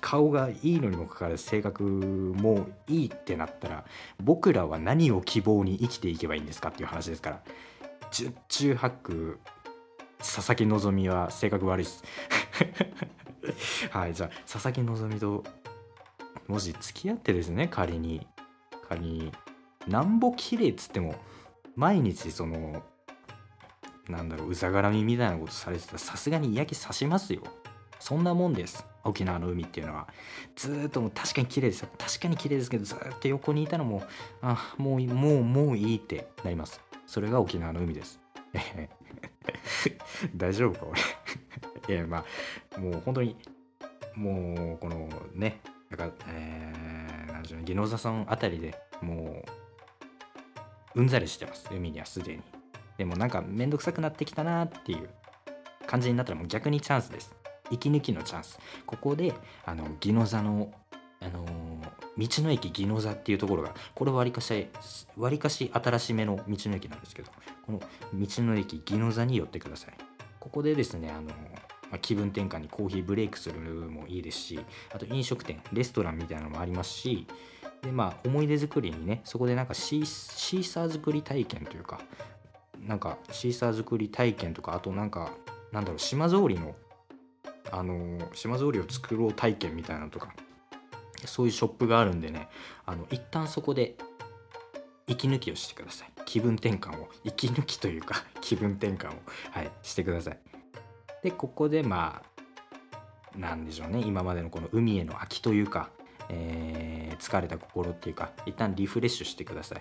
[0.00, 3.84] 顔がいいのにもかかわらず性格もいいってなったら
[4.22, 7.42] 僕らは何を希望に生きていけばいいんですかっていう話ですから。
[8.10, 9.38] 十中八九
[10.18, 12.02] 佐々木希は性格悪いっす。
[13.90, 14.80] はいじゃあ佐々木
[15.14, 15.44] 希と
[16.48, 18.26] もし付き合ってですね仮に
[18.88, 19.32] 仮に
[19.86, 21.14] なんぼ綺麗っつっても
[21.74, 22.82] 毎日その
[24.08, 27.42] なんだろううざがらみみたいなことされてたらさすがに嫌気さしますよ。
[27.98, 28.86] そんなもんです。
[29.04, 30.06] 沖縄の海っていうのは。
[30.54, 31.88] ずーっとも確かに綺麗ですよ。
[31.98, 34.02] 確かに綺麗ですけどずーっと横にいたらも
[34.42, 36.80] あもうもうもういいってなります。
[37.06, 38.20] それが沖縄の海です。
[40.34, 41.00] 大丈夫か俺。
[41.94, 42.24] いやま
[42.76, 43.36] あもう本当に
[44.14, 49.44] もうこのねなんかえー、なんでしょうね宜野座さんあたりでも
[50.94, 51.68] ううんざりしてます。
[51.70, 52.42] 海にはすでに。
[52.96, 55.10] でもなんかめんどくさくなってきたなっていう
[55.86, 57.34] 感じになったらもう逆にチャンスです。
[57.70, 58.58] 息抜きのチャンス。
[58.86, 60.72] ここであの宜野座の、
[61.26, 61.44] あの
[62.18, 64.68] 道の駅宜野座っていうところがこれわりかし
[65.16, 67.30] わりかし新しめの道の駅なんですけど
[67.66, 67.86] この道
[68.42, 69.94] の駅宜野座に寄ってください。
[70.40, 71.30] ここでですねあの
[71.90, 74.60] まあ、気分転換にコーヒーブレイクするのもいいですし
[74.92, 77.26] あと飲食店レストランみたいなのもありますし
[77.82, 82.00] でまあ思い出作りにねそこでなんかシーシーサー作り体験というか
[82.80, 85.30] なんかシーサー作り体験とかあとなんか
[85.72, 86.74] なんだろう島ぞうりの
[87.70, 90.34] あの島ぞうりを作ろう体験みたいなのとか
[91.24, 92.48] そういうショップがあるんでね
[92.84, 93.96] あの一旦そこで
[95.06, 96.08] 息抜きをしてください。
[96.24, 97.08] 気分転換を。
[97.24, 99.22] 息抜きというか 気分転換を。
[99.52, 100.38] はいしてください。
[101.22, 102.22] でここでま
[103.34, 104.00] あなんでしょうね。
[104.00, 105.90] 今までのこの海への飽きというか、
[106.28, 109.80] えー、疲れた心っていうか一旦リフレッシュしてください。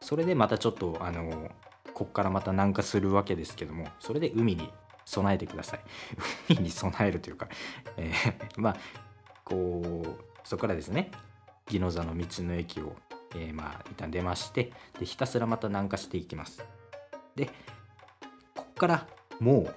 [0.00, 1.50] それでまたちょっとあの
[1.92, 4.72] こっからまた南下するわけですけどもそれで海に
[5.04, 5.80] 備えてください。
[6.54, 7.48] 海に備えるというか、
[7.98, 8.76] えー、まあ
[9.44, 11.10] こうそこからですね
[11.70, 12.96] 宜野座の道の駅を、
[13.34, 16.64] えー、まあ一旦出ましてでひたすらまた南下していきます。
[17.34, 17.50] で
[18.54, 19.06] こっから
[19.40, 19.74] もう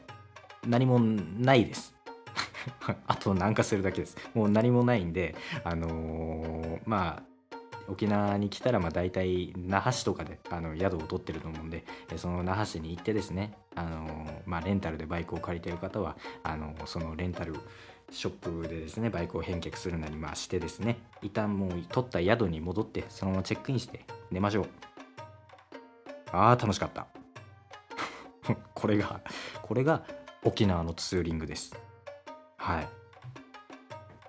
[0.67, 1.95] 何もないです。
[3.07, 4.17] あと南下するだけです。
[4.33, 7.35] もう何もないんであのー、まあ
[7.87, 11.85] 沖縄に来たらまあ大体那覇市とかであの宿を取ってると思うんで
[12.17, 17.55] その那覇市に行ってですねあの、まあ、レンタルでバイクを借りてる方はあのそのレンタル
[18.11, 24.69] ショップでですねバイクを返却するなりまあしてですね一旦もう取った宿に戻ってそのままチェックインして寝ましょう。
[26.31, 27.07] あー楽しかった。
[28.73, 29.21] これが
[29.61, 30.03] これが
[30.43, 31.75] 沖縄のツーリングです。
[32.57, 32.87] はい。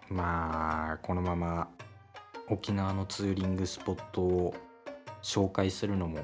[0.09, 1.69] まあこのまま
[2.49, 4.55] 沖縄のツーリングスポットを
[5.23, 6.21] 紹介するのも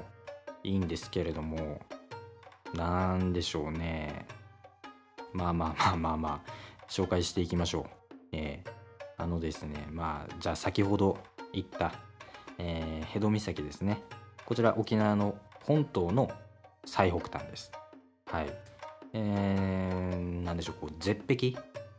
[0.63, 1.81] いいんですけれども
[2.73, 4.25] なんでしょうね。
[5.33, 6.51] まあまあまあまあまあ
[6.89, 8.15] 紹介していきましょう。
[8.31, 8.71] えー、
[9.17, 11.17] あのですねまあじゃあ先ほど
[11.53, 11.93] 言った、
[12.57, 14.01] えー、戸岬ですね。
[14.45, 16.29] こちら沖縄の本島の
[16.85, 17.71] 最北端です。
[18.25, 18.47] はい。
[19.13, 21.53] えー、なんでしょうこう絶壁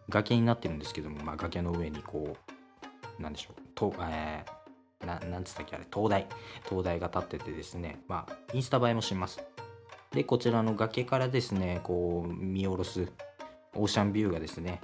[0.08, 2.36] 崖になってるんですけども、まあ、崖の上にこ
[3.18, 6.26] うなんでしょうと、えー、ななんつったっけあれ灯台。
[6.68, 9.42] 灯台が立っててですねまあインスタ映えもします。
[10.10, 13.08] でこちらの崖からですねこう見下ろす
[13.74, 14.80] オーシャンビューがですね、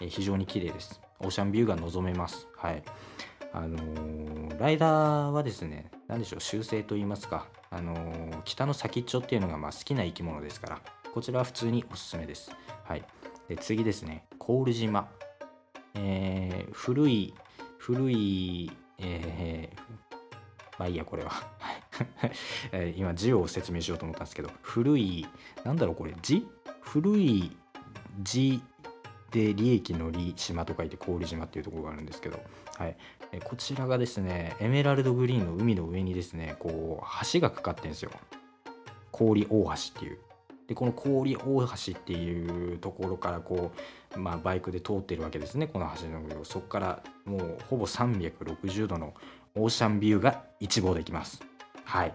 [0.00, 1.00] え、非常に綺麗です。
[1.20, 2.48] オーシャンビューが望めます。
[2.56, 2.82] はい。
[3.52, 10.80] あのー、ライダーはですね何でしょう習性と言いますか、あのー、北の先っちょっていうのがまあ好きな生き物ですから
[11.12, 12.52] こちらは普通におすすめです。
[12.84, 13.02] はい。
[13.48, 15.08] で次ですねコール島。
[15.94, 17.34] えー、古い
[17.80, 19.70] 古い、え、
[20.78, 21.32] まあいいや、これは。
[22.94, 25.26] 今、字を説明しようと思ったんですけど、古い、
[25.64, 26.46] なんだろう、これ、字？
[26.82, 27.56] 古い
[28.22, 28.62] 字
[29.30, 32.40] で利益の利島と書いて氷島っていうところがあるんですけど、
[32.76, 32.96] はい、
[33.44, 38.10] こちらがですね、エメラルドグリーンの海の上にですね、こう、橋がかかってるんですよ。
[39.12, 40.18] 氷大橋っていう。
[40.66, 43.72] でこの氷大橋っていうところからこ
[44.14, 46.44] う、まあ、バイクで通ってるわけですねこの橋の上を。
[46.44, 49.12] そこからもうほぼ360度の
[49.56, 51.42] オーシャンビューが一望できます。
[51.84, 52.14] はい。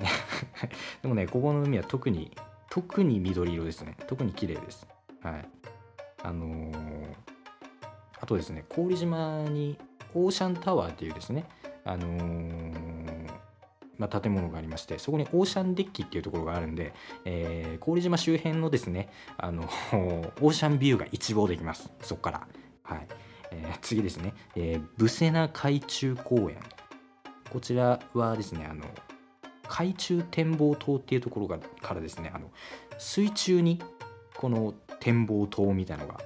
[1.02, 2.34] でもねここの海は特に
[2.70, 3.98] 特に緑色ですね。
[4.06, 4.86] 特に綺麗です。
[5.24, 5.48] はい。
[6.22, 7.14] あのー、
[8.20, 9.76] あとですね氷島に
[10.14, 11.46] オーシャンタワーっていうですね
[11.84, 12.94] あのー
[13.98, 16.92] まあ、建物がありましてそこにオーシャンデッキっていうところがあるんで、
[17.24, 19.62] えー、郡島周辺のですねあの
[20.40, 21.90] オーシャンビューが一望できます。
[22.00, 22.48] そこから、
[22.82, 23.06] はい。
[23.50, 26.58] えー、次ですね、えー、ブセナ海中公園。
[27.50, 28.84] こちらはですねあの
[29.68, 32.50] 海中展望塔っていうところがからですねあの
[32.98, 33.80] 水中に
[34.36, 36.20] この展望塔みたいのが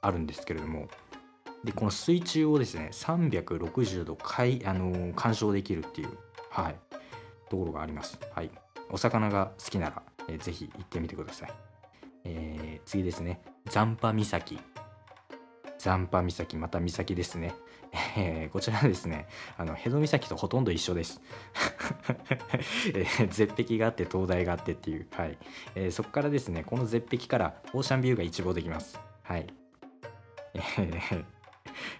[0.00, 0.88] あるんですけれども
[1.64, 6.10] でこの水中をですね360度かいあの鑑賞できるっていう、
[6.50, 6.76] はい、
[7.48, 8.18] ところがあります。
[8.34, 8.50] はい。
[8.90, 11.52] お魚が好きなら、えー、ぜひ行ってみてください。
[12.24, 13.40] えー、次ですね。
[13.70, 14.58] 残波岬。
[15.84, 17.54] 残波岬、また岬ですね。
[18.16, 19.26] えー、こちらですね、
[19.58, 21.20] あの、ヘド岬とほとんど一緒です。
[22.94, 25.36] えー、絶壁があって、灯台があってっていう、はい。
[25.74, 28.98] えー、そこからですね、この絶壁からオーシャンビューが一望できます。
[29.24, 29.46] はい。
[30.54, 31.22] え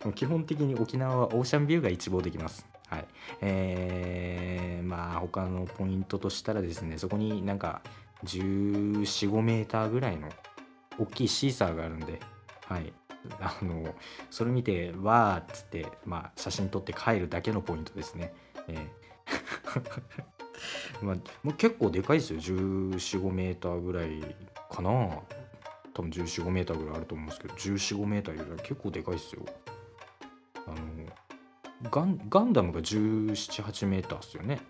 [0.00, 2.66] ー、基本的に沖縄はオーシャンビューが一望できます。
[2.88, 3.06] はい。
[3.42, 7.82] えー、まあ他のポイントとしたらですね、そこになんか
[8.24, 10.30] 14、5メーターぐらいの
[10.98, 12.18] 大きいシーサーがあるんで、
[12.66, 12.90] はい。
[13.40, 13.94] あの、
[14.30, 18.34] それ見て、わーっつって、まあ写真撮って帰るだけのポイントですね。
[18.68, 18.88] えー
[21.02, 22.40] まあ、もう結構でかいですよ。
[22.40, 24.20] 14、5メーターぐらい
[24.70, 24.90] かな。
[25.92, 29.42] 多分14、5メーターぐらいあると思うんですけど、14、5メーターよりは結構でかいですよ。
[30.66, 30.76] あの、
[31.90, 34.60] ガンガンダムが178メーターですよね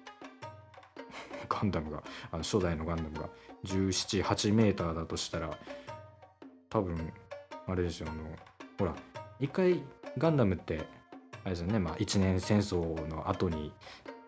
[1.48, 3.28] ガンダムがあの初代のガンダムが
[3.64, 5.56] 178メーターだとしたら
[6.68, 7.12] 多分
[7.66, 8.22] あれですよあの
[8.78, 8.94] ほら
[9.40, 9.82] 一回
[10.18, 10.86] ガンダムって
[11.44, 13.72] あれですよねまあ一年戦争の後に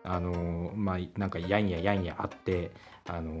[0.03, 2.71] あのまあなんかやんややんやあって
[3.07, 3.39] あの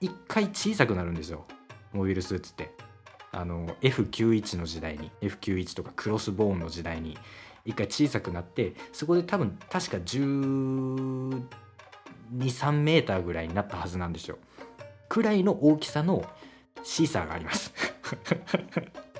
[0.00, 1.46] 一回小さくなるんですよ
[1.92, 2.70] モビルスーツって。
[3.30, 7.16] あの F91 の時代に F91 とかクロスボーンの時代に
[7.64, 11.44] 一回小さくなってそこで多分確か1
[12.34, 14.38] 2 3メーターぐらいになったはずなんですよ。
[15.08, 16.24] くらいの大きさの
[16.82, 17.72] シーサーがあります。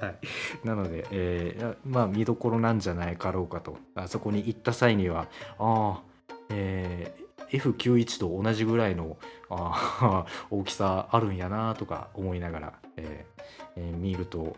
[0.01, 0.19] はい、
[0.65, 3.77] なので、えーまあ見どころなんじゃないかろうかと。
[3.95, 5.29] あそこに行った際には
[5.59, 6.03] ああ
[6.51, 9.17] えー F91 と同じぐらいの
[9.49, 13.43] あ大きさあるんやなとか思いながら、えー
[13.77, 14.57] えー見ると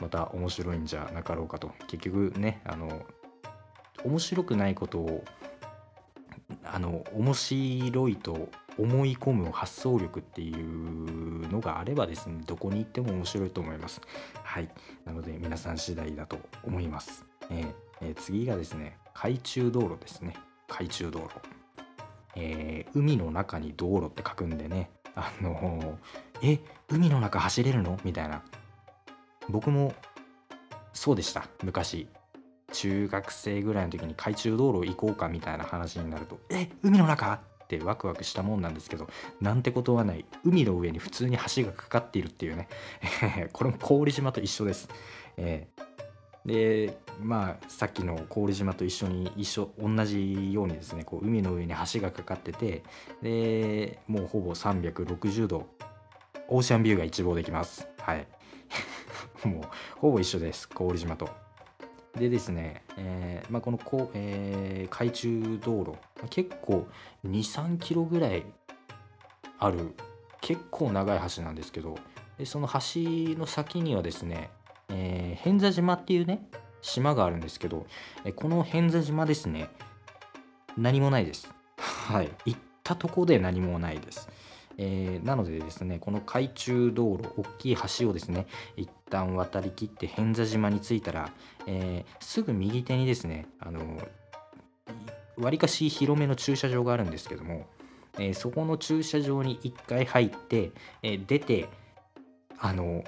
[0.00, 1.70] また面白いんじゃなかろうかと。
[1.86, 3.02] 結局ねあの
[4.04, 5.24] 面白くないことを
[6.64, 8.48] あの面白いと
[8.78, 14.00] 思い込む発想力っていうのがあればですねどこに行っても面白いと思います。
[14.42, 14.68] はい。
[15.04, 20.34] なので皆さん次第だと思います、えーえー次がですね海中道路ですね。
[20.68, 21.28] 海中道路。
[22.34, 25.98] えー海の中に道路って書くんでねあの
[26.42, 27.98] え海の中走れるの？
[28.04, 28.42] みたいな。
[29.48, 29.94] 僕も
[30.94, 31.44] そうでした。
[31.62, 32.08] 昔。
[32.72, 36.38] 中学生ぐらいの時に海中道路行こうかみたいな話になると。
[36.50, 37.34] え海の中？
[37.34, 39.08] ってワクワクしたもんなんですけど
[39.40, 40.24] なんてことはない。
[40.44, 42.68] 海の上に普通に橋がかかっているっていうね。
[43.52, 44.88] これも郡島と一緒です、
[45.36, 45.92] えー
[46.44, 52.82] でまあさっきの郡島と一緒に一緒同じようにですねこう海の上に橋がかかってて
[53.22, 55.68] でもうほぼ360度
[56.48, 57.88] オーシャンビューが一望できます。
[57.98, 58.26] はい。
[59.46, 59.64] もう
[59.98, 61.28] ほぼ一緒です郡島と
[62.16, 65.92] でですね、えーまあ、このこう、えー海中道路
[66.28, 66.86] 結構
[67.26, 68.44] 23キロぐらい
[69.58, 69.94] ある
[70.40, 71.96] 結構長い橋なんですけど
[72.38, 74.50] でその橋の先にはですね、
[74.90, 76.46] えー偏座島っていうね
[76.82, 77.86] 島があるんですけど
[78.24, 79.70] えこの偏座島ですね
[80.76, 81.48] 何もないです。
[81.76, 82.30] はい。
[82.46, 84.28] 行ったとこで何もないです。
[84.78, 88.46] えーなのでですねこの海中道路大きい橋をですね
[88.76, 91.30] 一旦渡りきって偏座島に着いたら、
[91.66, 93.80] えーすぐ右手にですねあの
[95.36, 97.66] わりかし広めの駐車場があるんですけども、
[98.18, 101.68] えーそこの駐車場に1回入って、え出て
[102.58, 103.02] あの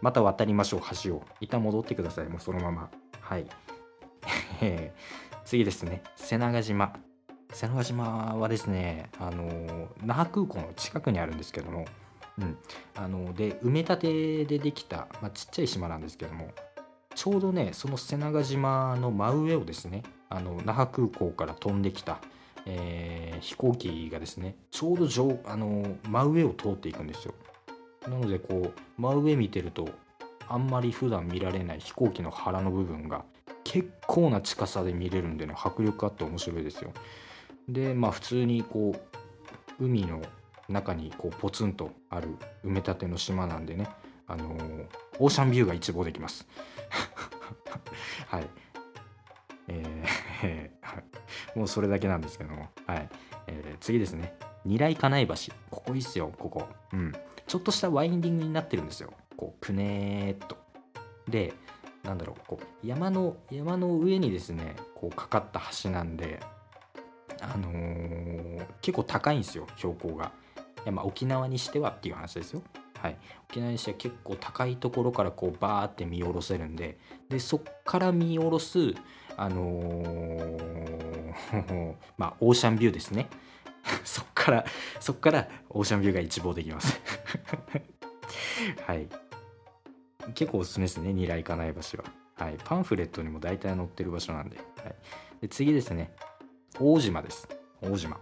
[0.00, 1.22] また渡りましょう橋を。
[1.40, 2.90] 一旦戻ってくださいもうそのまま。
[3.20, 3.46] はい。
[5.44, 6.02] 次ですね。
[6.16, 6.92] 瀬長島。
[7.52, 11.86] 瀬長島はですねあの那覇空港の近くにあるんですけども、
[12.38, 12.56] うん、
[12.94, 16.50] あので埋め立てでできた、まあ、ちっちゃい島なんですけども
[17.14, 22.18] ちょうどねその瀬長島の真上をですねあの那覇空港から飛んできた、
[22.66, 27.34] えー飛行機がですねちょうど上あの真上を通っていくんですよ。
[28.08, 29.88] なのでこう真上見てると
[30.48, 33.24] あんまり普段見られない飛行機の腹の部分が
[33.64, 36.92] 結構な近さで見れるんでね迫力あって面白いですよ。
[37.68, 38.94] でまあ普通にこ
[39.80, 40.22] う海の
[40.68, 42.28] 中にこうポツンとある
[42.64, 43.88] 埋め立ての島なんでね
[44.26, 44.86] あのー
[45.20, 46.46] オーシャンビューが一望できます。
[48.28, 48.46] はい。
[49.66, 52.68] えー もうそれだけなんですけども。
[52.86, 53.08] はい、
[53.48, 54.36] えー次ですね。
[54.64, 55.34] 二来金井橋。
[55.70, 56.68] ここいいっすよここ。
[56.92, 57.12] うん。
[57.46, 59.12] ちょっとしたワインディングになってるんですよ。
[59.36, 60.56] こうくねーっと。
[61.28, 61.52] で
[62.04, 66.40] なんだろうこう山の山の上にですねこうかかった橋なんで
[67.40, 70.32] あのー結構高いんですよ標高が。
[70.76, 72.62] いやまあ沖縄にしてはっていう話ですよ。
[73.00, 73.16] はい。
[73.50, 78.94] 沖縄にしては結構高いところからこうバーって見下ろせるんででそっから見下ろす
[79.36, 83.28] あのー まあオーシャンビューですね。
[84.04, 84.64] そっから
[85.00, 87.00] そっからオーシャンビューが一望できます。
[88.86, 89.08] はい。
[90.34, 92.04] 結構おすすめですね二来金井橋は。
[92.36, 92.58] はい。
[92.62, 94.94] パンフレットにも大体載ってる場所なんで,、はい、
[95.42, 96.12] で次ですね。
[96.80, 97.48] 大島です。
[97.80, 98.18] 大島。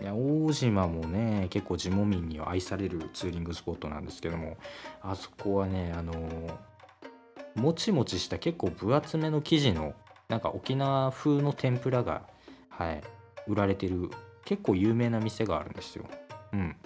[0.00, 4.56] いや大島もね結構地元民には愛されるツーリングスポットなんですけども
[5.02, 6.12] あそこはねあの
[7.56, 9.94] もちもちした結構分厚めの生地の
[10.28, 12.22] なんか沖縄風の天ぷらが
[12.68, 13.02] はい
[13.48, 14.10] 売られてる
[14.44, 16.04] 結構有名な店があるんですよ。
[16.52, 16.76] うん。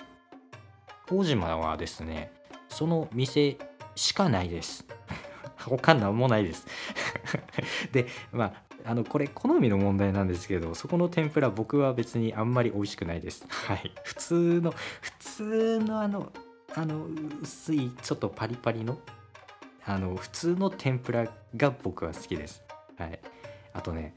[1.11, 2.33] 大島はですね
[2.71, 3.59] その店
[3.95, 4.87] しかないです。
[5.59, 6.67] 他なんもないです。
[7.93, 13.47] でまああのこれ好みの問題なんですけどそこの天ぷら僕は別にあんまり美味しくないです。
[13.49, 13.93] はい。
[14.03, 16.33] 普通の普通のあの
[16.75, 17.07] あの
[17.43, 18.99] 薄いちょっとパリパリの
[19.85, 22.63] あの普通の天ぷらが僕は好きです。
[22.97, 23.21] はい。
[23.73, 24.15] あとね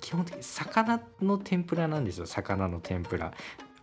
[0.00, 2.26] 基本的に魚の天ぷらなんですよ。
[2.26, 3.32] 魚の天ぷら。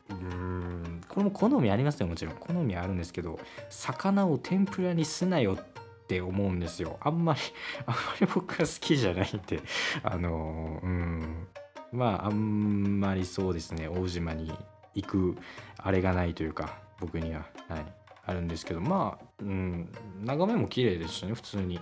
[0.10, 1.02] うーん。
[1.08, 2.36] これも好みありますよもちろん。
[2.36, 5.83] 好みはあるんですけど魚を天ぷらにすなよっ
[6.14, 6.98] って思うんですよ。
[7.02, 7.40] あんまり
[7.88, 9.62] あんまり僕は好きじゃないんで
[10.04, 11.48] あのうん。
[11.92, 13.88] まああんまりそうですね。
[13.88, 14.54] 大島に
[14.94, 15.38] 行く
[15.78, 17.46] あれがないというか僕には。
[17.68, 17.86] はい。
[18.26, 19.92] あるんですけどまあ、うん、
[20.22, 21.82] 眺めも綺麗ですしね普通に、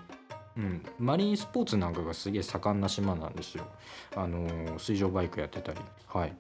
[0.58, 3.68] うん、マリンスポーツなんかがすげえ盛んな島なんですよ。
[4.16, 5.80] あの水上バイクやってたり。
[6.08, 6.36] はい。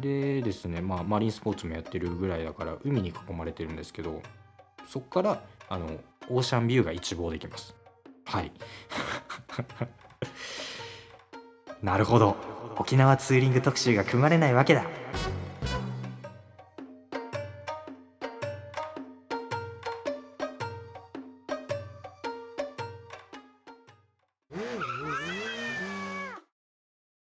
[0.00, 4.22] でですねまあマリンスポーツもやってるぐらいだから海に囲まれてるんですけど
[4.86, 5.90] そこからあの
[6.28, 7.74] オーシャンビューが一望できます。
[8.24, 8.52] はい。
[11.82, 12.36] なるほど。
[12.78, 14.84] 沖縄ツーリング特集が組まれないわけだ。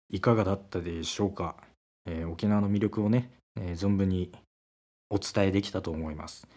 [0.08, 1.56] いかがだったでしょうか、
[2.06, 4.32] えー沖縄の魅力をね、えー存分に
[5.10, 6.48] お伝えできたと思います。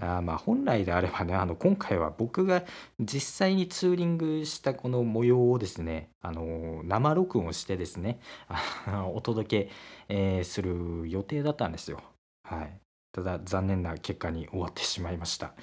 [0.00, 2.64] あまあ本来であればねあの今回は僕が
[2.98, 8.18] 実際にツーリングしたこの模様をですねあの生録音してですね
[9.14, 9.70] お届け、
[10.08, 12.02] えーする予定だったんですよ。
[12.44, 12.80] はい。
[13.12, 15.54] ただ残念な結果に終わってしまいました。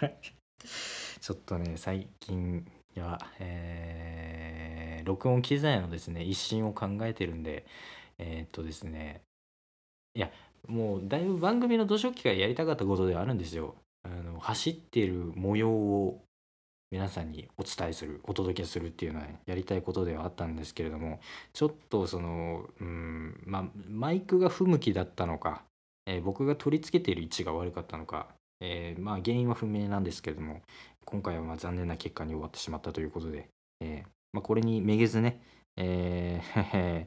[1.20, 7.66] ちょっとね最近は、えー録音機材のですね一新を考えてるんで
[8.18, 9.22] えーっとですね
[10.14, 10.30] いや
[10.68, 13.74] もうだいぶ番組の土初期からやりたかったことではあるんですよ。
[14.04, 16.22] あの走ってる模様を
[16.90, 21.20] 皆さんにお伝えするお届けするっていうのはやりたいことではあったんですけれども
[21.54, 25.62] ちょっとそのうんまあマイクが不向きだったのか、
[26.06, 28.28] えー僕が取り付けている位置が悪かったのか、
[28.60, 30.60] えーまあ原因は不明なんですけれども
[31.06, 33.48] 今回はまあ残念な結果に終わってしまったということで、
[33.80, 35.40] えーまあ、これにめげずね、
[35.78, 37.06] えー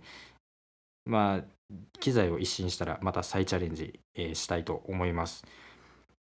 [1.05, 1.54] まあ
[1.99, 5.45] 機材を一新したらまた再チャレンジ、えーしたいと思います。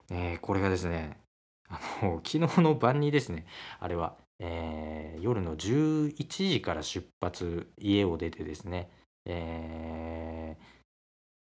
[0.09, 1.19] えーこれがですね
[1.69, 3.45] あの 昨日の晩にですね
[3.79, 8.89] あれは、えー夜の11時から出発家を出てですね、
[9.25, 10.77] えー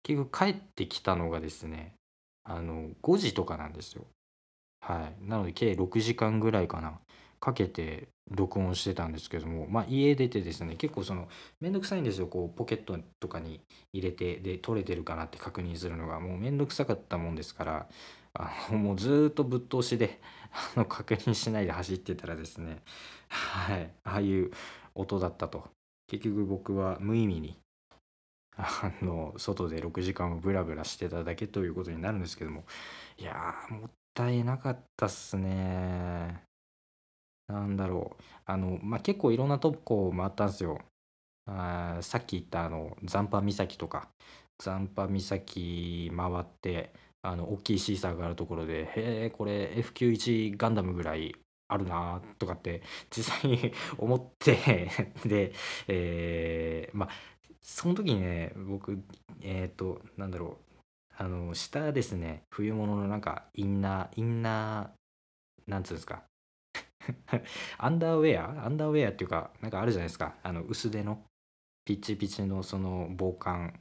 [0.04, 1.94] 結局帰ってきたのがですね
[2.44, 4.06] あの5時とかなんですよ。
[4.82, 7.00] はい、なので計6時間ぐらいかな
[7.40, 11.28] かけて録音してたんですけども、まあ、家出てですね結構その
[11.60, 13.62] めんどくさいんですよこうポケットとかに
[13.94, 16.20] 入れてで取れてるかなって確認するのが。
[16.20, 17.88] もうめんどくさかったもんですから
[18.34, 20.20] あのもうずっとぶっ通しで
[20.76, 22.82] あの確認しないで走ってたらですね
[23.30, 24.52] はいああいう
[24.96, 25.70] 音だったと。
[26.08, 27.58] 結局僕は無意味に
[28.58, 32.66] あの外で6時間をブラブラしてただけということになるんですけども
[33.18, 36.51] いやーもったいなかったっすね。
[37.52, 38.24] なんだろう。
[38.46, 40.80] あのまあ結構いろんなとこ回ったんですよ。
[41.48, 44.10] あーさっき言ったあの残波岬とか。
[44.60, 46.94] 残波岬回って
[47.24, 48.92] あの大きいシーサーがあるところでへ
[49.26, 51.36] えこれ F91 ガンダムぐらい
[51.68, 54.90] あるなとかって実際に 思って
[55.26, 55.54] で、
[55.88, 57.10] えーまあ
[57.62, 59.00] その時にね僕
[59.42, 60.72] えっ、となんだろう。
[61.18, 66.24] あの下ですね冬物のなんかインナーインナーなんつうんですか。
[67.78, 70.36] アンダーウェアアンダーウェアっていうかなんかあるじゃないですか。
[70.44, 71.24] あの薄手の
[71.86, 73.80] ピチピチのその防寒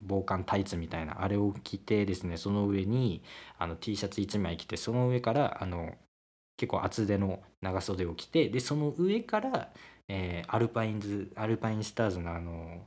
[0.00, 1.22] 防寒タイツみたいな。
[1.22, 3.22] あれを着てですねその上に
[3.58, 5.96] あの T シャツ1枚着てその上からあの
[6.56, 9.72] 結構厚手の長袖を着てでその上から、
[10.08, 12.86] えーアルパインズアルパインスターズのあの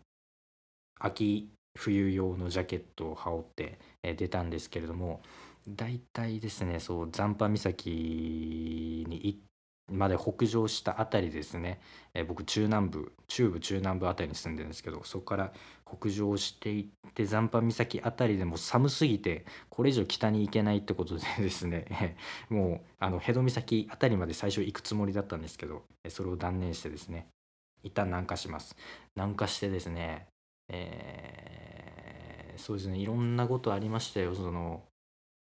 [1.00, 5.22] 秋冬用のジャケットを羽織って、えー出たんですけれども
[5.68, 9.38] 大体ですねそう残波岬に行
[9.92, 11.82] まで北上したあたりですね、
[12.14, 15.54] えー僕中南部中部中南部あたりに住んでるんですけどそこから
[15.86, 22.16] 北上していって残波岬あたりでも寒すぎてこれ以上北に行けないってことでですね
[22.50, 27.28] もうあの辺戸岬あたりまで最初行くつもりだったんですけどえーそれを断念してですね
[27.84, 28.76] 一旦南下します。
[29.16, 30.28] 南下してですね
[30.70, 34.84] えーそうですねいろんなことありましたよその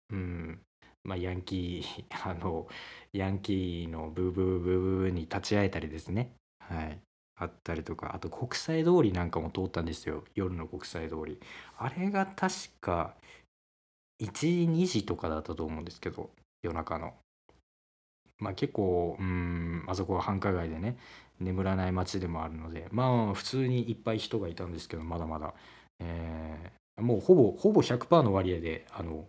[0.09, 0.61] うん。
[1.03, 2.67] まあヤンキー あの
[3.11, 6.99] ヤンキーのブーブーブーブーに立ち会えたりですねはい
[7.35, 11.39] あったりとかあと国際通りなんかも通ったんですよ夜の国際通り
[11.77, 13.15] あれが確か
[14.19, 16.29] 1時2時とかだったと思うんですけど
[16.61, 17.15] 夜中の
[18.39, 20.97] まあ結構うんあそこは繁華街でね
[21.39, 25.53] 眠らない街でもあるのでまあ普通にいっぱい人がいたんですけどまだまだ、
[25.99, 29.25] えーもうほぼほぼ100%の割合であの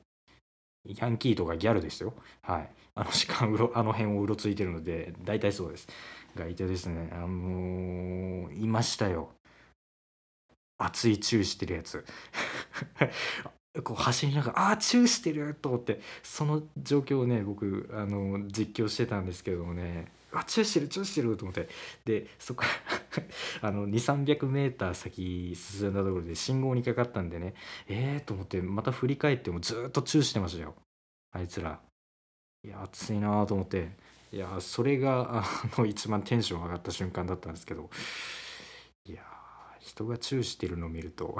[0.85, 2.14] ヤンキーとかギャルですよ。
[2.43, 2.70] はい。
[2.95, 5.89] あの時間うろ あの辺をうろついてるので大体そうです。
[6.37, 9.30] がいてですねあのいましたよ。
[10.78, 12.05] 熱いチューしてるやつ。
[13.82, 21.68] こう走りながら「ああチューしてる!」と思ってその状況をね僕あの実況してたんですけどもね「あチューしてるチューしてる!」と思って。
[22.05, 22.68] でそこか
[23.61, 27.55] ら あの2 3 0 0ー先進んだところで信号にかかったんでね。
[27.89, 30.74] ええー、と思ってまた振り返ってもずっとチューしてましたよ。
[31.32, 31.80] あいつら。
[32.64, 33.97] いや熱いなと思って。
[34.32, 35.45] いやそれがあ
[35.78, 37.91] の一番テンション上がった瞬間だったんですけど。
[39.07, 39.22] いや
[39.80, 41.37] 人がチューしてるのを見ると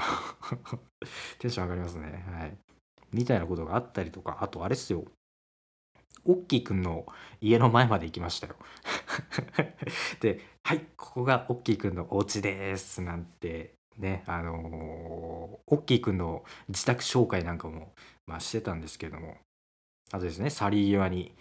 [1.39, 2.25] テンション上がりますね。
[2.29, 2.57] はい。
[3.13, 5.05] みたいなことがあったりとかあとあれっすよ。
[6.25, 7.07] オッキーくんの
[7.41, 8.57] 家の前まで行きましたよ
[10.21, 17.93] で「はいここがオッキーくんのお家です」なんてねあのー、オッキーくんの自宅紹介なんかも、
[18.27, 19.37] まあ、してたんですけども
[20.13, 21.35] あとですね去り際に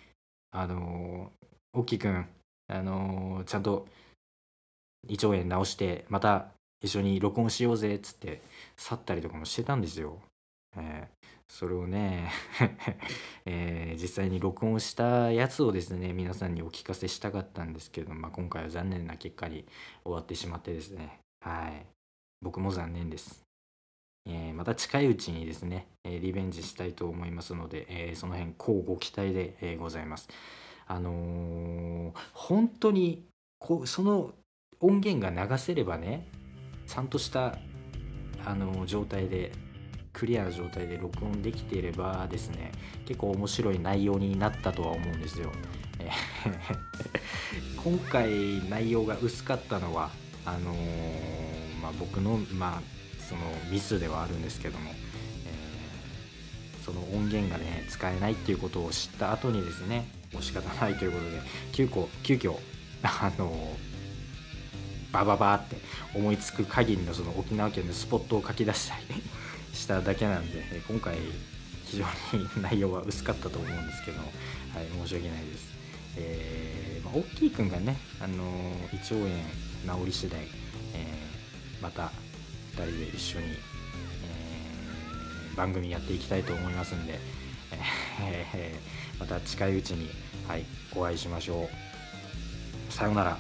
[0.52, 2.28] あのー、オッキーくん
[2.68, 3.88] あのー、ちゃんと
[5.08, 6.48] 胃腸炎治してまた
[6.82, 8.42] 一緒に録音しようぜっつって
[8.78, 10.20] 去ったりとかもしてたんですよ。
[10.76, 11.23] えー、
[11.54, 12.32] それをね、
[13.46, 19.64] えー、実際に録音したやつをですね皆さんにお聞かせしたかったんですけど、まあ、今回は残念な結果に
[20.04, 21.86] 終わってしまってですねはい。
[22.42, 23.44] 僕も残念です、
[24.26, 30.28] えー、また近いうちにですね、えリベンジしたいと思いますので、えその辺乞うご期待で、えございます。
[30.88, 33.24] あの本当に
[33.60, 34.34] こうその
[34.80, 36.28] 音源が流せればね
[36.88, 37.60] ちゃんとした
[38.44, 39.52] あの状態で
[40.14, 42.72] クリアな状態で録音できていればですね
[43.06, 45.52] 結構面白い内容になったとは思うんですよ。
[47.84, 50.12] 今回内容が薄かったのは
[50.46, 52.82] あのー、まあ、僕の,、まあ
[53.22, 53.42] その
[53.72, 61.42] ミスではあるんですけども、えー、その音源がね使えないっていうことを知った後にですねもう仕方ないということで
[61.72, 62.58] 急遽急遽
[63.04, 63.94] あのー
[65.14, 65.78] バババって
[66.16, 69.22] 思いつく限りのその沖縄県のスポットを書き出したり
[69.74, 71.18] しただけなんで今回
[71.86, 72.06] 非常
[72.38, 74.28] に内容は薄かったと思うんですけど、はい、
[75.04, 75.74] 申し訳ないです。
[76.16, 78.44] えーまあ、大きいくんがね、あの
[78.94, 82.12] 胃腸炎治り次第、えー、また
[82.76, 87.20] 2人で一緒に、えー、番組やっていきたいと思いますんで、
[88.22, 90.10] えー、また近いうちに、
[90.48, 90.66] はい、
[90.96, 92.94] お会いしましょう。
[92.94, 93.38] さようなら。